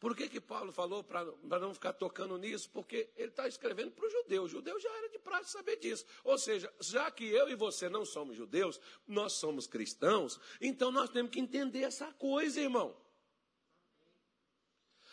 [0.00, 2.70] Por que, que Paulo falou para não ficar tocando nisso?
[2.70, 4.44] Porque ele está escrevendo para o judeu.
[4.44, 6.06] O judeu já era de praxe saber disso.
[6.24, 11.10] Ou seja, já que eu e você não somos judeus, nós somos cristãos, então nós
[11.10, 12.96] temos que entender essa coisa, irmão.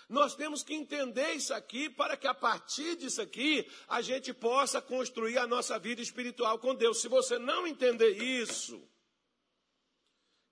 [0.07, 4.81] Nós temos que entender isso aqui para que a partir disso aqui a gente possa
[4.81, 7.01] construir a nossa vida espiritual com Deus.
[7.01, 8.81] Se você não entender isso,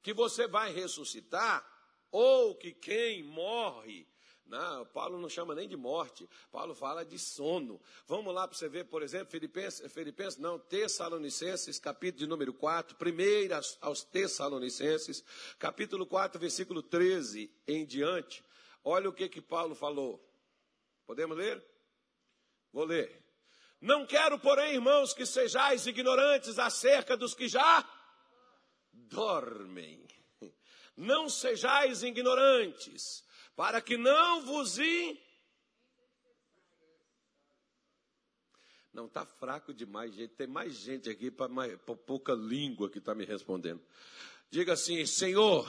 [0.04, 1.66] que você vai ressuscitar,
[2.12, 4.06] ou que quem morre
[4.46, 7.82] não, Paulo não chama nem de morte, Paulo fala de sono.
[8.06, 12.96] Vamos lá para você ver, por exemplo, Filipenses, Filipenses não, Tessalonicenses, capítulo de número 4,
[12.96, 15.24] primeiro aos Tessalonicenses,
[15.58, 18.44] capítulo 4, versículo 13 em diante.
[18.84, 20.24] Olha o que que Paulo falou.
[21.08, 21.64] Podemos ler?
[22.72, 23.24] Vou ler.
[23.82, 27.84] Não quero, porém, irmãos, que sejais ignorantes acerca dos que já
[28.94, 30.06] dormem.
[30.96, 33.26] Não sejais ignorantes
[33.56, 35.18] para que não vos in...
[38.94, 40.36] Não, está fraco demais, gente.
[40.36, 41.50] Tem mais gente aqui para
[42.06, 43.82] pouca língua que está me respondendo.
[44.50, 45.68] Diga assim, Senhor,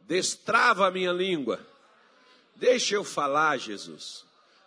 [0.00, 1.60] destrava a minha língua.
[2.56, 4.24] Deixa eu falar, Jesus.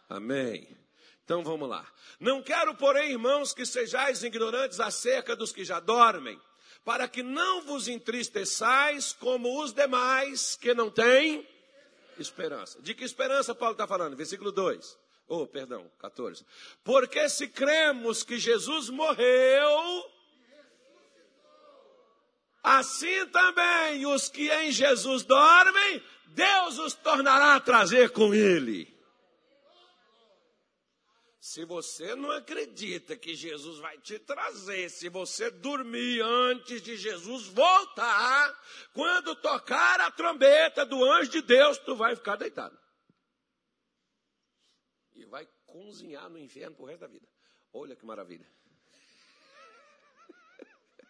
[0.07, 0.67] Amém.
[1.25, 1.91] Então vamos lá.
[2.19, 6.39] Não quero, porém, irmãos, que sejais ignorantes acerca dos que já dormem,
[6.85, 11.45] para que não vos entristeçais como os demais que não têm
[12.21, 12.81] esperança.
[12.81, 14.15] De que esperança Paulo está falando?
[14.15, 14.97] Versículo 2.
[15.27, 16.45] Oh, perdão, 14.
[16.83, 20.05] Porque se cremos que Jesus morreu,
[22.63, 28.96] assim também os que em Jesus dormem, Deus os tornará a trazer com ele.
[31.47, 37.47] Se você não acredita que Jesus vai te trazer, se você dormir antes de Jesus
[37.47, 42.77] voltar, quando tocar a trombeta do anjo de Deus, tu vai ficar deitado.
[45.15, 47.25] E vai cozinhar no inferno pro resto da vida.
[47.71, 48.45] Olha que maravilha.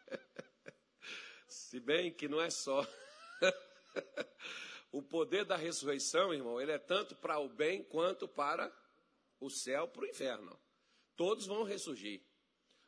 [1.49, 2.85] Se bem que não é só.
[4.93, 8.71] o poder da ressurreição, irmão, ele é tanto para o bem quanto para
[9.39, 10.59] o céu para o inferno.
[11.15, 12.21] Todos vão ressurgir.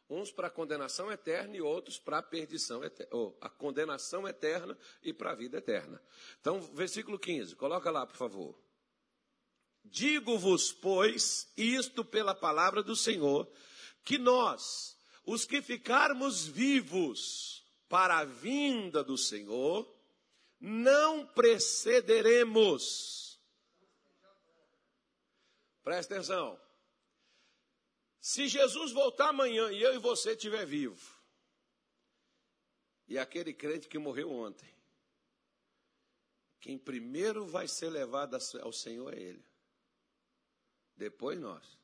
[0.10, 4.76] Uns para a condenação eterna e outros para a perdição eterna, ou a condenação eterna
[5.04, 6.02] e para a vida eterna.
[6.40, 8.60] Então, versículo 15, coloca lá, por favor.
[9.84, 13.48] Digo-vos, pois, isto pela palavra do Senhor,
[14.04, 19.88] que nós, os que ficarmos vivos para a vinda do Senhor,
[20.60, 23.29] não precederemos
[25.90, 26.62] Presta atenção.
[28.22, 31.20] Se Jesus voltar amanhã e eu e você estiver vivo,
[33.08, 34.72] e aquele crente que morreu ontem,
[36.60, 39.44] quem primeiro vai ser levado ao Senhor é ele.
[40.96, 41.80] Depois nós.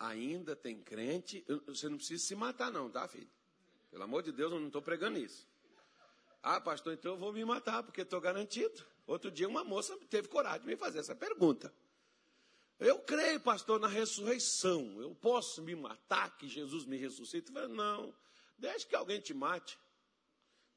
[0.00, 3.30] Ainda tem crente, você não precisa se matar, não, tá, filho?
[3.88, 5.48] Pelo amor de Deus, eu não estou pregando isso.
[6.42, 8.84] Ah, pastor, então eu vou me matar, porque estou garantido.
[9.06, 11.72] Outro dia uma moça teve coragem de me fazer essa pergunta.
[12.78, 15.00] Eu creio, pastor, na ressurreição.
[15.02, 17.50] Eu posso me matar, que Jesus me ressuscita?
[17.50, 18.14] Eu falei, não,
[18.56, 19.78] deixe que alguém te mate.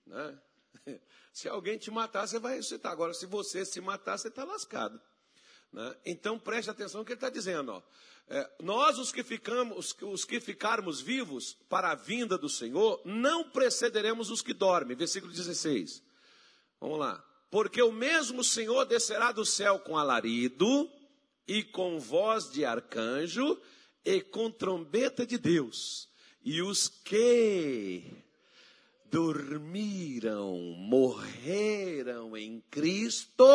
[0.05, 0.41] Né?
[1.31, 2.91] Se alguém te matar, você vai ressuscitar.
[2.91, 5.01] Agora, se você se matar, você está lascado.
[5.73, 5.95] Né?
[6.05, 7.71] Então preste atenção no que ele está dizendo.
[7.71, 7.81] Ó.
[8.29, 13.49] É, nós, os que, ficamos, os que ficarmos vivos para a vinda do Senhor, não
[13.49, 14.95] precederemos os que dormem.
[14.95, 16.01] Versículo 16.
[16.79, 17.23] Vamos lá.
[17.51, 20.89] Porque o mesmo Senhor descerá do céu com alarido,
[21.47, 23.59] e com voz de arcanjo,
[24.05, 26.09] e com trombeta de Deus.
[26.43, 28.03] E os que
[29.05, 33.45] dormiram, morreram em Cristo,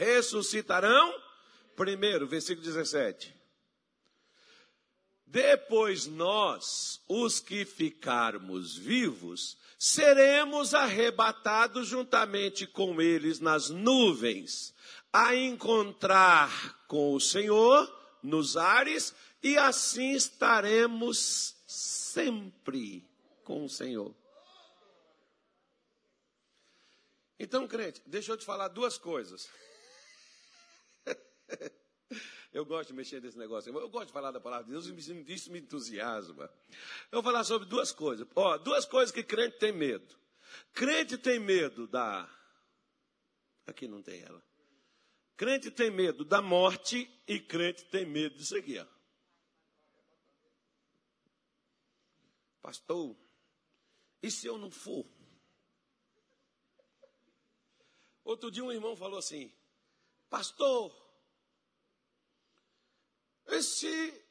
[0.00, 1.14] ressuscitarão
[1.76, 3.34] primeiro, versículo 17.
[5.26, 14.74] Depois nós, os que ficarmos vivos, seremos arrebatados juntamente com eles nas nuvens,
[15.12, 17.88] a encontrar com o Senhor
[18.22, 23.08] nos ares, e assim estaremos sempre
[23.44, 24.14] com o Senhor.
[27.38, 29.48] Então, crente, deixa eu te falar duas coisas.
[32.52, 33.72] Eu gosto de mexer nesse negócio.
[33.72, 36.50] Eu gosto de falar da palavra de Deus e isso me entusiasma.
[37.12, 38.26] Eu vou falar sobre duas coisas.
[38.34, 40.18] Ó, duas coisas que crente tem medo.
[40.72, 42.28] Crente tem medo da.
[43.66, 44.42] Aqui não tem ela.
[45.36, 48.86] Crente tem medo da morte e crente tem medo disso aqui, ó.
[52.60, 53.16] Pastor,
[54.22, 55.06] e se eu não for?
[58.22, 59.52] Outro dia um irmão falou assim:
[60.28, 61.09] Pastor,
[63.62, 64.26] se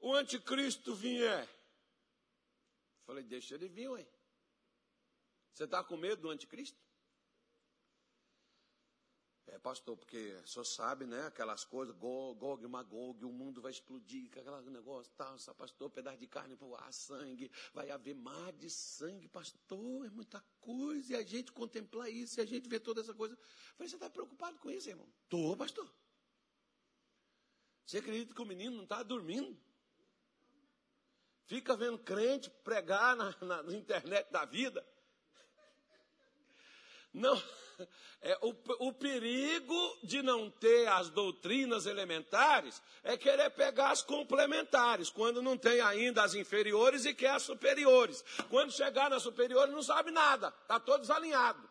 [0.00, 1.48] o anticristo vier?
[3.04, 4.06] Falei, deixa ele vir, ué.
[5.52, 6.81] Você está com medo do anticristo?
[9.52, 11.26] É, pastor, porque o senhor sabe, né?
[11.26, 16.26] Aquelas coisas, Gog, Magog, o mundo vai explodir, aquele negócio, tal, essa pastor, pedaço de
[16.26, 21.52] carne voar, sangue, vai haver mar de sangue, pastor, é muita coisa, e a gente
[21.52, 23.36] contemplar isso, e a gente vê toda essa coisa.
[23.76, 25.06] Falei, você está preocupado com isso, irmão?
[25.24, 25.86] Estou, pastor.
[27.84, 29.54] Você acredita que o menino não está dormindo?
[31.44, 34.82] Fica vendo crente pregar na, na, na internet da vida.
[37.12, 37.40] Não,
[38.22, 38.54] é, o,
[38.88, 45.58] o perigo de não ter as doutrinas elementares é querer pegar as complementares, quando não
[45.58, 48.24] tem ainda as inferiores e quer as superiores.
[48.48, 51.68] Quando chegar nas superiores não sabe nada, está todo desalinhado.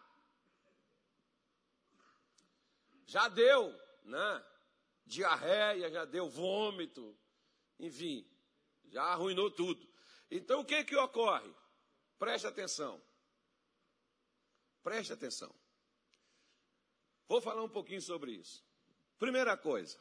[3.06, 4.46] Já deu, né?
[5.06, 7.18] Diarreia, já deu vômito,
[7.80, 8.26] enfim,
[8.86, 9.86] já arruinou tudo.
[10.30, 11.54] Então o que que ocorre?
[12.18, 13.02] Preste atenção.
[14.84, 15.54] Preste atenção.
[17.28, 18.64] Vou falar um pouquinho sobre isso.
[19.18, 20.00] Primeira coisa.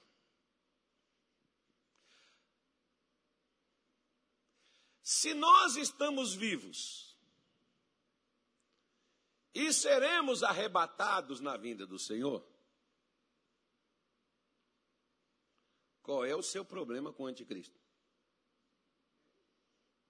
[5.03, 7.19] Se nós estamos vivos
[9.55, 12.47] e seremos arrebatados na vinda do Senhor,
[16.03, 17.79] qual é o seu problema com o anticristo?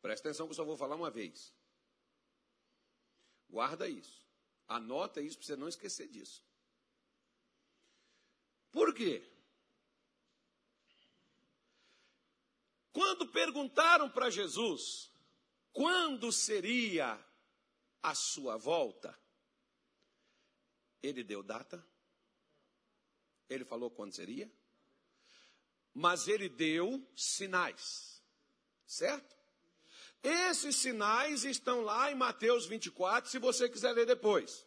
[0.00, 1.52] Presta atenção que eu só vou falar uma vez.
[3.48, 4.29] Guarda isso.
[4.70, 6.44] Anota isso para você não esquecer disso.
[8.70, 9.28] Por quê?
[12.92, 15.10] Quando perguntaram para Jesus
[15.72, 17.18] quando seria
[18.02, 19.18] a sua volta,
[21.02, 21.84] ele deu data,
[23.48, 24.50] ele falou quando seria,
[25.94, 28.22] mas ele deu sinais,
[28.86, 29.39] certo?
[30.22, 34.66] Esses sinais estão lá em Mateus 24, se você quiser ler depois.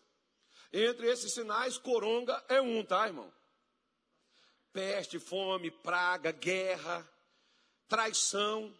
[0.71, 3.31] Entre esses sinais, coronga é um, tá, irmão?
[4.71, 7.07] Peste, fome, praga, guerra,
[7.87, 8.75] traição.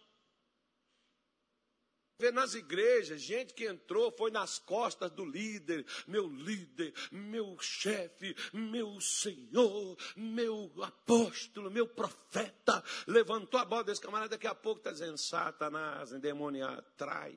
[2.18, 8.36] Vê nas igrejas, gente que entrou foi nas costas do líder, meu líder, meu chefe,
[8.52, 12.82] meu senhor, meu apóstolo, meu profeta.
[13.06, 17.36] Levantou a bola desse camarada, daqui a pouco está dizendo: Satanás, endemoniado, trai.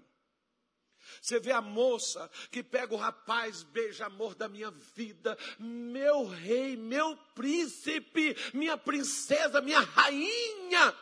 [1.21, 6.75] Você vê a moça que pega o rapaz, beija amor da minha vida, meu rei,
[6.75, 10.93] meu príncipe, minha princesa, minha rainha.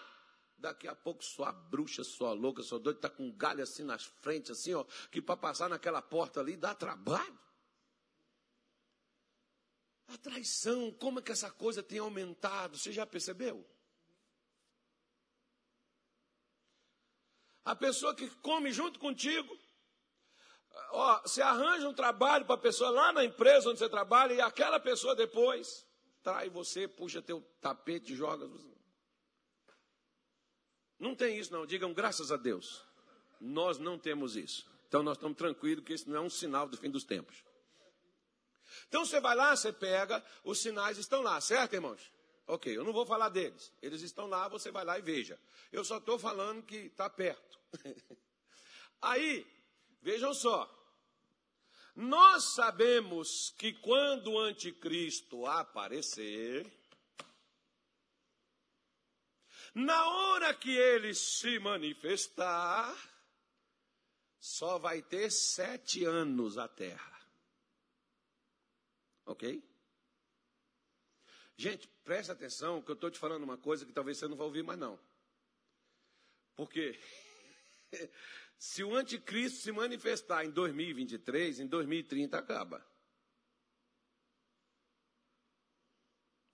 [0.65, 4.03] Daqui a pouco sua bruxa, sua louca, sua doida, está com um galho assim nas
[4.03, 7.39] frentes, assim, ó, que para passar naquela porta ali dá trabalho.
[10.07, 12.79] A traição, como é que essa coisa tem aumentado?
[12.79, 13.63] Você já percebeu?
[17.63, 19.55] A pessoa que come junto contigo,
[20.93, 24.41] ó, você arranja um trabalho para a pessoa lá na empresa onde você trabalha e
[24.41, 25.85] aquela pessoa depois
[26.23, 28.49] trai você, puxa teu tapete joga.
[30.99, 31.65] Não tem isso, não.
[31.65, 32.83] Digam graças a Deus.
[33.39, 34.65] Nós não temos isso.
[34.87, 37.43] Então nós estamos tranquilos que isso não é um sinal do fim dos tempos.
[38.87, 42.11] Então você vai lá, você pega, os sinais estão lá, certo, irmãos?
[42.47, 43.73] Ok, eu não vou falar deles.
[43.81, 45.39] Eles estão lá, você vai lá e veja.
[45.71, 47.59] Eu só estou falando que está perto.
[49.01, 49.45] Aí,
[50.01, 50.71] vejam só.
[51.95, 56.71] Nós sabemos que quando o anticristo aparecer,
[59.75, 62.95] na hora que ele se manifestar,
[64.39, 67.29] só vai ter sete anos a terra.
[69.25, 69.61] Ok?
[71.57, 74.47] Gente, presta atenção que eu estou te falando uma coisa que talvez você não vai
[74.47, 74.97] ouvir mais não.
[76.55, 76.97] Porque
[78.57, 82.94] se o anticristo se manifestar em 2023, em 2030 acaba.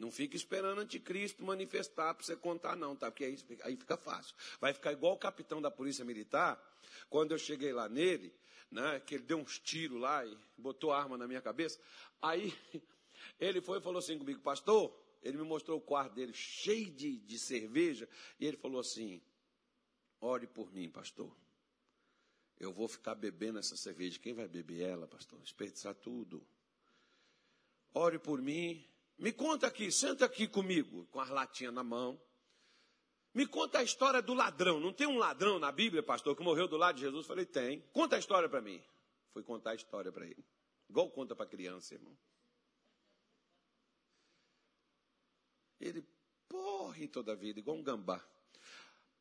[0.01, 3.11] Não fica esperando o anticristo manifestar para você contar, não, tá?
[3.11, 4.35] Porque aí, aí fica fácil.
[4.59, 6.59] Vai ficar igual o capitão da polícia militar,
[7.07, 8.33] quando eu cheguei lá nele,
[8.71, 11.79] né, que ele deu uns tiros lá e botou arma na minha cabeça.
[12.19, 12.51] Aí
[13.39, 14.91] ele foi e falou assim comigo, pastor,
[15.21, 19.21] ele me mostrou o quarto dele cheio de, de cerveja, e ele falou assim:
[20.19, 21.31] ore por mim, pastor.
[22.59, 24.19] Eu vou ficar bebendo essa cerveja.
[24.19, 25.39] Quem vai beber ela, pastor?
[25.41, 26.43] Desperdiçar tudo.
[27.93, 28.83] Ore por mim,
[29.21, 32.19] me conta aqui, senta aqui comigo, com as latinhas na mão.
[33.35, 34.79] Me conta a história do ladrão.
[34.79, 37.27] Não tem um ladrão na Bíblia, pastor, que morreu do lado de Jesus?
[37.27, 37.81] falei, tem.
[37.93, 38.83] Conta a história para mim.
[39.31, 40.43] Fui contar a história para ele.
[40.89, 42.17] Igual conta para criança, irmão.
[45.79, 46.03] Ele
[46.49, 48.19] porre toda a vida, igual um gambá.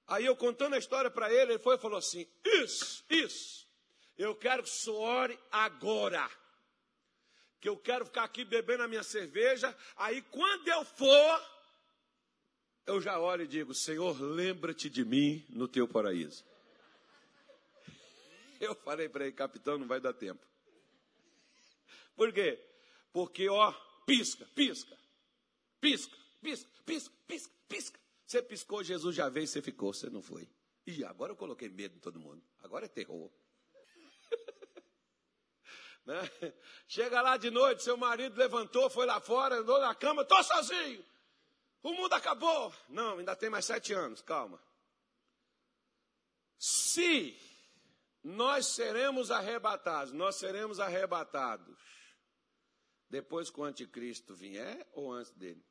[0.07, 3.69] Aí eu contando a história para ele, ele foi e falou assim: Isso, isso.
[4.17, 6.27] Eu quero que o ore agora
[7.61, 11.51] que eu quero ficar aqui bebendo a minha cerveja, aí quando eu for,
[12.87, 16.45] eu já olho e digo: Senhor, lembra-te de mim no teu paraíso.
[18.61, 20.45] Eu falei para ele, capitão, não vai dar tempo.
[22.15, 22.59] Por quê?
[23.11, 23.73] Porque, ó,
[24.05, 24.95] pisca, pisca,
[25.81, 28.01] pisca, pisca, pisca, pisca, pisca.
[28.27, 30.47] Você piscou, Jesus já veio, você ficou, você não foi.
[30.87, 32.43] E agora eu coloquei medo em todo mundo.
[32.63, 33.31] Agora é terror.
[36.11, 36.53] Né?
[36.89, 41.05] Chega lá de noite, seu marido levantou, foi lá fora, andou na cama, estou sozinho.
[41.85, 42.75] O mundo acabou.
[42.89, 44.61] Não, ainda tem mais sete anos, calma.
[46.59, 47.39] Se
[48.25, 51.79] nós seremos arrebatados, nós seremos arrebatados
[53.09, 55.65] depois que o anticristo vier ou antes dele?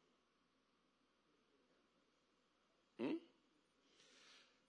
[2.97, 3.19] Hum?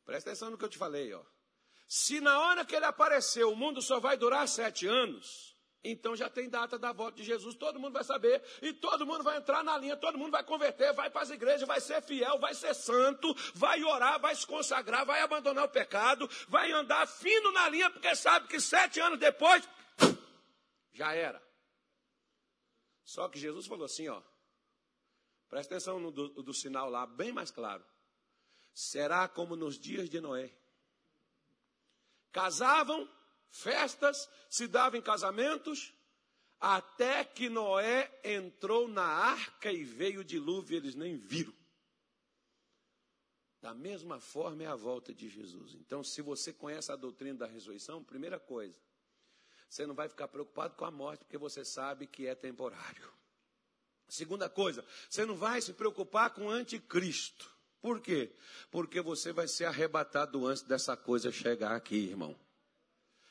[0.04, 1.24] Presta atenção no que eu te falei, ó.
[1.86, 5.49] Se na hora que ele apareceu o mundo só vai durar sete anos,
[5.82, 9.24] Então já tem data da volta de Jesus, todo mundo vai saber, e todo mundo
[9.24, 12.38] vai entrar na linha, todo mundo vai converter, vai para as igrejas, vai ser fiel,
[12.38, 17.50] vai ser santo, vai orar, vai se consagrar, vai abandonar o pecado, vai andar fino
[17.52, 19.66] na linha, porque sabe que sete anos depois
[20.92, 21.42] já era.
[23.02, 24.22] Só que Jesus falou assim, ó.
[25.48, 27.84] Presta atenção no do, do sinal lá, bem mais claro.
[28.72, 30.54] Será como nos dias de Noé.
[32.30, 33.08] Casavam,
[33.50, 35.92] festas, se davam em casamentos,
[36.60, 41.54] até que Noé entrou na arca e veio o dilúvio, eles nem viram.
[43.60, 45.74] Da mesma forma é a volta de Jesus.
[45.74, 48.78] Então, se você conhece a doutrina da ressurreição, primeira coisa,
[49.68, 53.12] você não vai ficar preocupado com a morte, porque você sabe que é temporário.
[54.08, 57.50] Segunda coisa, você não vai se preocupar com o anticristo.
[57.80, 58.34] Por quê?
[58.70, 62.38] Porque você vai ser arrebatado antes dessa coisa chegar aqui, irmão.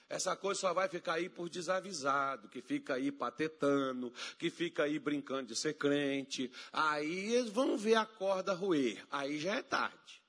[0.10, 4.98] Essa coisa só vai ficar aí por desavisado, que fica aí patetando, que fica aí
[4.98, 6.52] brincando de ser crente.
[6.74, 9.06] Aí eles vão ver a corda roer.
[9.12, 10.24] Aí já é tarde.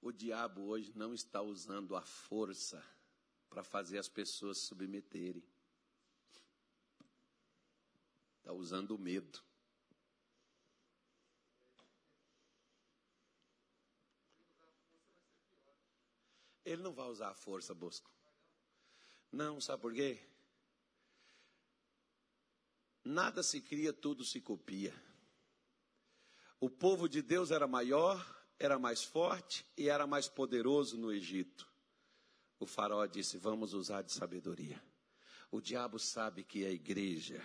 [0.00, 2.82] O diabo hoje não está usando a força
[3.50, 5.42] para fazer as pessoas submeterem.
[8.38, 9.42] Está usando o medo.
[16.70, 18.10] Ele não vai usar a força, Bosco.
[19.32, 20.20] Não, sabe por quê?
[23.04, 24.94] Nada se cria, tudo se copia.
[26.60, 28.24] O povo de Deus era maior,
[28.58, 31.70] era mais forte e era mais poderoso no Egito
[32.60, 34.80] o faraó disse: Vamos usar de sabedoria.
[35.50, 37.42] O diabo sabe que a igreja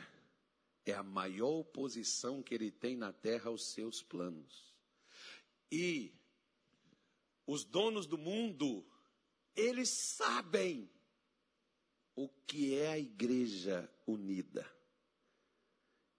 [0.86, 4.76] é a maior oposição que ele tem na terra aos seus planos.
[5.72, 6.14] E
[7.48, 8.86] os donos do mundo,
[9.56, 10.90] eles sabem
[12.16, 14.70] o que é a igreja unida.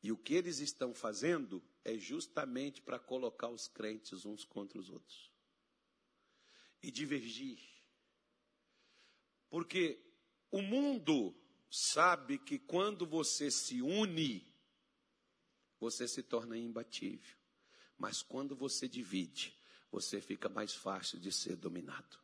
[0.02, 4.88] E o que eles estão fazendo é justamente para colocar os crentes uns contra os
[4.90, 5.32] outros
[6.82, 7.76] e divergir
[9.48, 9.98] porque
[10.50, 11.34] o mundo
[11.70, 14.46] sabe que quando você se une,
[15.78, 17.36] você se torna imbatível.
[17.96, 19.56] Mas quando você divide,
[19.90, 22.18] você fica mais fácil de ser dominado.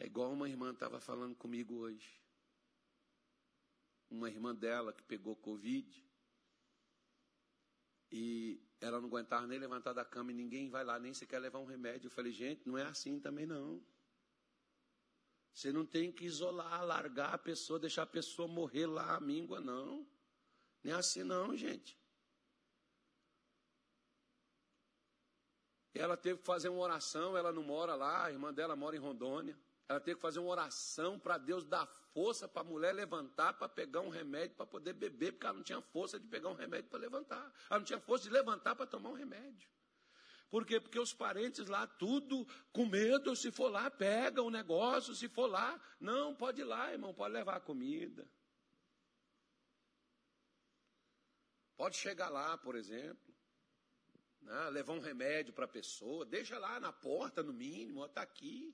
[0.00, 2.18] É igual uma irmã estava falando comigo hoje.
[4.08, 6.10] Uma irmã dela que pegou Covid.
[8.10, 11.58] E ela não aguentava nem levantar da cama e ninguém vai lá, nem sequer levar
[11.58, 12.06] um remédio.
[12.06, 13.84] Eu falei, gente, não é assim também não.
[15.52, 19.60] Você não tem que isolar, largar a pessoa, deixar a pessoa morrer lá, a míngua,
[19.60, 20.08] não.
[20.82, 22.00] Nem é assim não, gente.
[25.92, 29.00] Ela teve que fazer uma oração, ela não mora lá, a irmã dela mora em
[29.00, 29.60] Rondônia.
[29.90, 31.84] Ela teve que fazer uma oração para Deus dar
[32.14, 35.64] força para a mulher levantar para pegar um remédio para poder beber, porque ela não
[35.64, 37.52] tinha força de pegar um remédio para levantar.
[37.68, 39.68] Ela não tinha força de levantar para tomar um remédio.
[40.48, 40.78] Por quê?
[40.78, 45.48] Porque os parentes lá, tudo com medo, se for lá, pega o negócio, se for
[45.48, 48.30] lá, não, pode ir lá, irmão, pode levar a comida.
[51.76, 53.34] Pode chegar lá, por exemplo,
[54.40, 58.72] né, levar um remédio para a pessoa, deixa lá na porta, no mínimo, está aqui.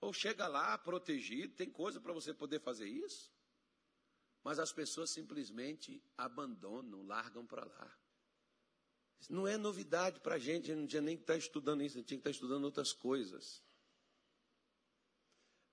[0.00, 3.32] Ou chega lá protegido, tem coisa para você poder fazer isso.
[4.42, 7.98] Mas as pessoas simplesmente abandonam, largam para lá.
[9.18, 11.38] Isso não é novidade para a gente, a gente não tinha nem que estar tá
[11.38, 13.64] estudando isso, a gente tinha que estar tá estudando outras coisas.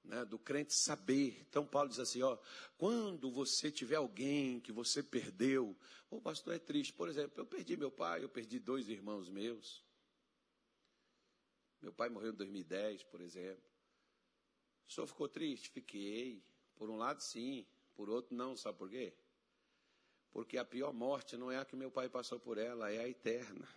[0.04, 1.46] Né, do crente saber.
[1.48, 2.38] Então Paulo diz assim, ó,
[2.78, 5.78] quando você tiver alguém que você perdeu,
[6.10, 6.92] o pastor é triste.
[6.92, 9.86] Por exemplo, eu perdi meu pai, eu perdi dois irmãos meus.
[11.82, 13.73] Meu pai morreu em 2010, por exemplo.
[14.88, 15.70] O senhor ficou triste?
[15.70, 16.44] Fiquei.
[16.76, 17.66] Por um lado, sim.
[17.96, 18.56] Por outro, não.
[18.58, 19.14] Sabe por quê?
[20.32, 23.08] Porque a pior morte não é a que meu pai passou por ela, é a
[23.08, 23.68] eterna.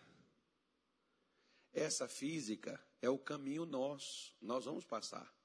[1.72, 4.34] Essa física é o caminho nosso.
[4.40, 5.35] Nós vamos passar.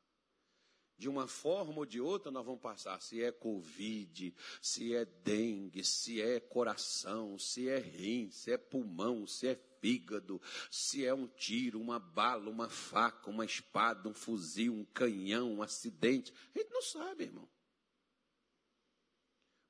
[1.01, 3.01] De uma forma ou de outra, nós vamos passar.
[3.01, 9.25] Se é Covid, se é dengue, se é coração, se é rim, se é pulmão,
[9.25, 10.39] se é fígado,
[10.69, 15.63] se é um tiro, uma bala, uma faca, uma espada, um fuzil, um canhão, um
[15.63, 16.31] acidente.
[16.53, 17.49] A gente não sabe, irmão.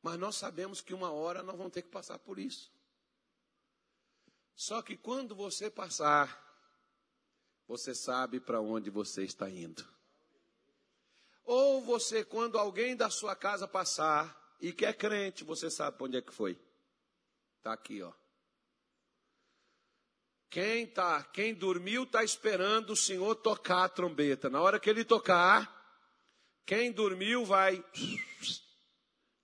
[0.02, 2.70] Mas nós sabemos que uma hora nós vamos ter que passar por isso.
[4.54, 6.46] Só que quando você passar,
[7.66, 10.01] você sabe para onde você está indo.
[11.46, 16.06] Ou você, quando alguém da sua casa passar e que é crente, você sabe para
[16.06, 16.58] onde é que foi.
[17.58, 18.12] Está aqui, ó.
[20.50, 24.50] Quem tá, quem dormiu está esperando o Senhor tocar a trombeta.
[24.50, 25.82] Na hora que ele tocar,
[26.66, 27.84] quem dormiu vai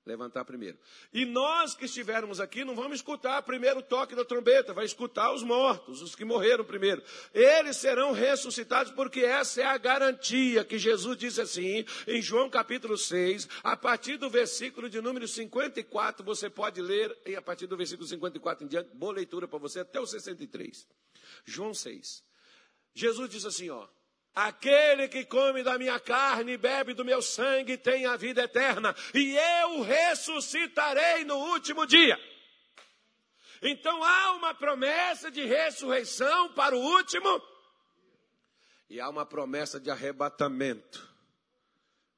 [0.08, 0.78] levantar primeiro.
[1.14, 5.34] E nós que estivermos aqui não vamos escutar primeiro o toque da trombeta, vai escutar
[5.34, 7.04] os mortos, os que morreram primeiro.
[7.34, 12.98] Eles serão ressuscitados porque essa é a garantia que Jesus disse assim, em João capítulo
[12.98, 17.78] 6, a partir do versículo de número 54, você pode ler, e a partir do
[17.78, 20.88] versículo 54 em diante, boa leitura para você até o 63.
[21.46, 22.24] João 6.
[22.94, 23.88] Jesus diz assim, ó:
[24.38, 28.96] Aquele que come da minha carne e bebe do meu sangue tem a vida eterna,
[29.12, 32.16] e eu ressuscitarei no último dia.
[33.64, 37.42] Então há uma promessa de ressurreição para o último,
[38.88, 41.12] e há uma promessa de arrebatamento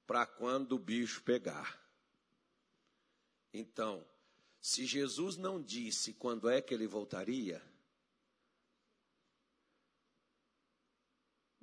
[0.06, 1.80] para quando o bicho pegar.
[3.54, 4.06] Então,
[4.60, 7.64] se Jesus não disse quando é que ele voltaria,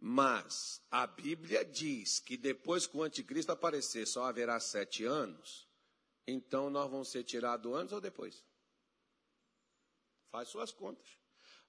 [0.08, 5.66] Mas a Bíblia diz que depois que o anticristo aparecer só haverá sete anos,
[6.24, 8.44] então nós vamos ser tirados antes ou depois?
[10.30, 11.08] Faz suas contas.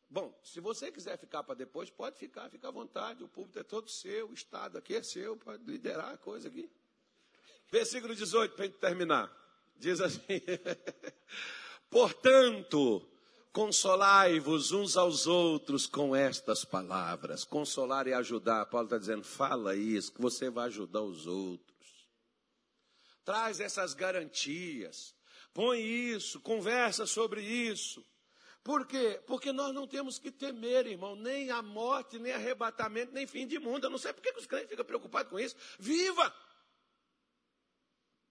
[0.07, 3.23] Bom, se você quiser ficar para depois, pode ficar, fica à vontade.
[3.23, 6.69] O público é todo seu, o Estado aqui é seu, pode liderar a coisa aqui.
[7.71, 9.35] Versículo 18, para a gente terminar.
[9.77, 10.41] Diz assim:
[11.89, 13.03] Portanto,
[13.57, 17.43] Consolai-vos uns aos outros com estas palavras.
[17.43, 18.67] Consolar e ajudar.
[18.67, 22.07] Paulo está dizendo, fala isso, que você vai ajudar os outros.
[23.25, 25.15] Traz essas garantias.
[25.55, 28.05] Põe isso, conversa sobre isso.
[28.63, 29.19] Por quê?
[29.25, 33.57] Porque nós não temos que temer, irmão, nem a morte, nem arrebatamento, nem fim de
[33.57, 33.85] mundo.
[33.85, 35.55] Eu não sei por que os crentes ficam preocupados com isso.
[35.79, 36.31] Viva!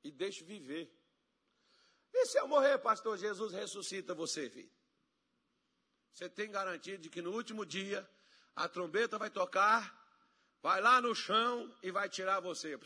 [0.04, 0.88] E deixe viver.
[2.14, 4.70] E se eu morrer, pastor, Jesus ressuscita você, filho?
[6.16, 8.08] Você tem garantia de que no último dia
[8.54, 9.94] a trombeta vai tocar,
[10.62, 12.80] vai lá no chão e vai tirar você.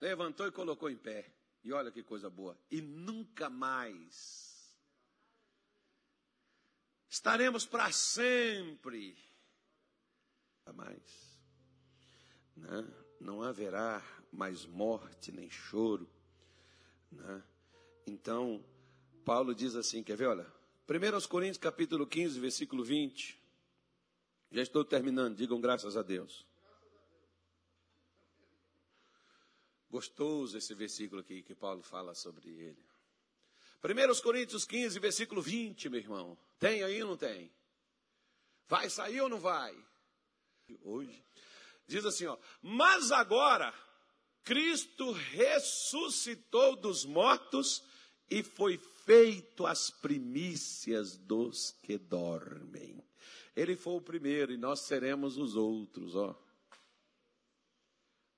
[0.00, 1.32] Levantou e colocou em pé.
[1.62, 2.58] E olha que coisa boa.
[2.68, 4.76] E nunca mais
[7.08, 9.16] estaremos para sempre.
[10.74, 11.38] Mais.
[12.56, 13.04] Não, né?
[13.20, 16.10] não haverá mais morte nem choro.
[17.12, 17.36] Não.
[17.36, 17.44] Né?
[18.08, 18.64] Então,
[19.28, 20.46] Paulo diz assim, quer ver, olha,
[20.88, 23.38] 1 Coríntios capítulo 15, versículo 20.
[24.50, 26.46] Já estou terminando, digam graças a Deus.
[29.90, 32.82] Gostoso esse versículo aqui que Paulo fala sobre ele.
[33.84, 36.38] 1 Coríntios 15, versículo 20, meu irmão.
[36.58, 37.52] Tem aí ou não tem?
[38.66, 39.76] Vai sair ou não vai?
[40.80, 41.22] Hoje.
[41.86, 42.38] Diz assim, ó.
[42.62, 43.74] Mas agora,
[44.42, 47.84] Cristo ressuscitou dos mortos
[48.30, 48.78] e foi
[49.08, 53.02] feito as primícias dos que dormem.
[53.56, 56.38] Ele foi o primeiro e nós seremos os outros, ó.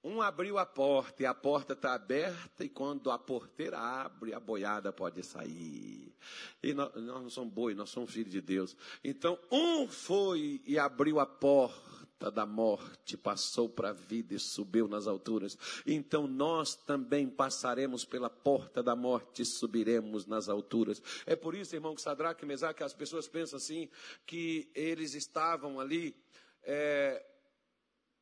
[0.05, 4.39] Um abriu a porta e a porta está aberta, e quando a porteira abre, a
[4.39, 6.15] boiada pode sair.
[6.63, 8.77] E nós, nós não somos boi, nós somos filhos de Deus.
[9.03, 11.90] Então, um foi e abriu a porta
[12.29, 15.57] da morte, passou para a vida e subiu nas alturas.
[15.87, 21.01] Então nós também passaremos pela porta da morte e subiremos nas alturas.
[21.25, 23.89] É por isso, irmão, que Sadraque e Mesaque, as pessoas pensam assim,
[24.27, 26.17] que eles estavam ali
[26.65, 27.25] é,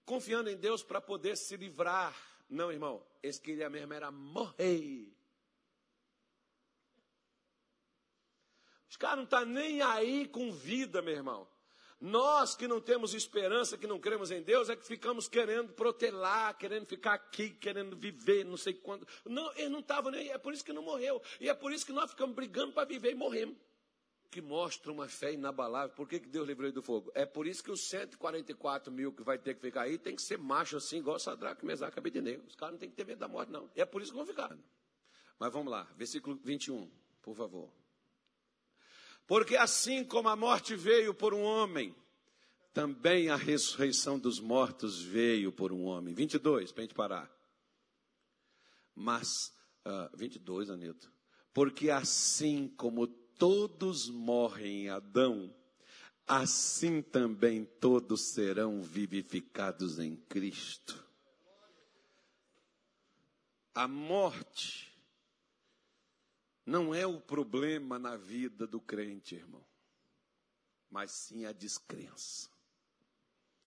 [0.05, 2.14] confiando em Deus para poder se livrar.
[2.49, 5.12] Não, irmão, eles queriam mesmo era morrer.
[8.88, 11.46] Os caras não estão tá nem aí com vida, meu irmão.
[12.01, 16.57] Nós que não temos esperança, que não cremos em Deus, é que ficamos querendo protelar,
[16.57, 19.07] querendo ficar aqui, querendo viver, não sei quando.
[19.24, 21.20] Não, ele não estava nem é por isso que não morreu.
[21.40, 23.57] E é por isso que nós ficamos brigando para viver e morremos.
[24.30, 25.96] Que mostra uma fé inabalável.
[25.96, 27.11] Por que, que Deus livrou ele do fogo?
[27.14, 30.22] É por isso que os 144 mil que vai ter que ficar aí tem que
[30.22, 32.46] ser macho assim, igual Sadraque, Mesaque Abednego.
[32.46, 33.68] Os caras não têm que ter medo da morte, não.
[33.74, 34.57] É por isso que vão ficar.
[35.38, 36.88] Mas vamos lá, versículo 21,
[37.22, 37.72] por favor.
[39.29, 41.95] Porque assim como a morte veio por um homem,
[42.72, 46.14] também a ressurreição dos mortos veio por um homem.
[46.14, 47.31] 22, para a gente parar.
[48.95, 49.53] Mas,
[49.87, 51.09] uh, 22, Anilton.
[51.53, 55.55] Porque assim como todos morrem em Adão,
[56.26, 61.05] assim também todos serão vivificados em Cristo.
[63.74, 64.88] A morte
[66.68, 69.64] não é o problema na vida do crente, irmão,
[70.90, 72.50] mas sim a descrença.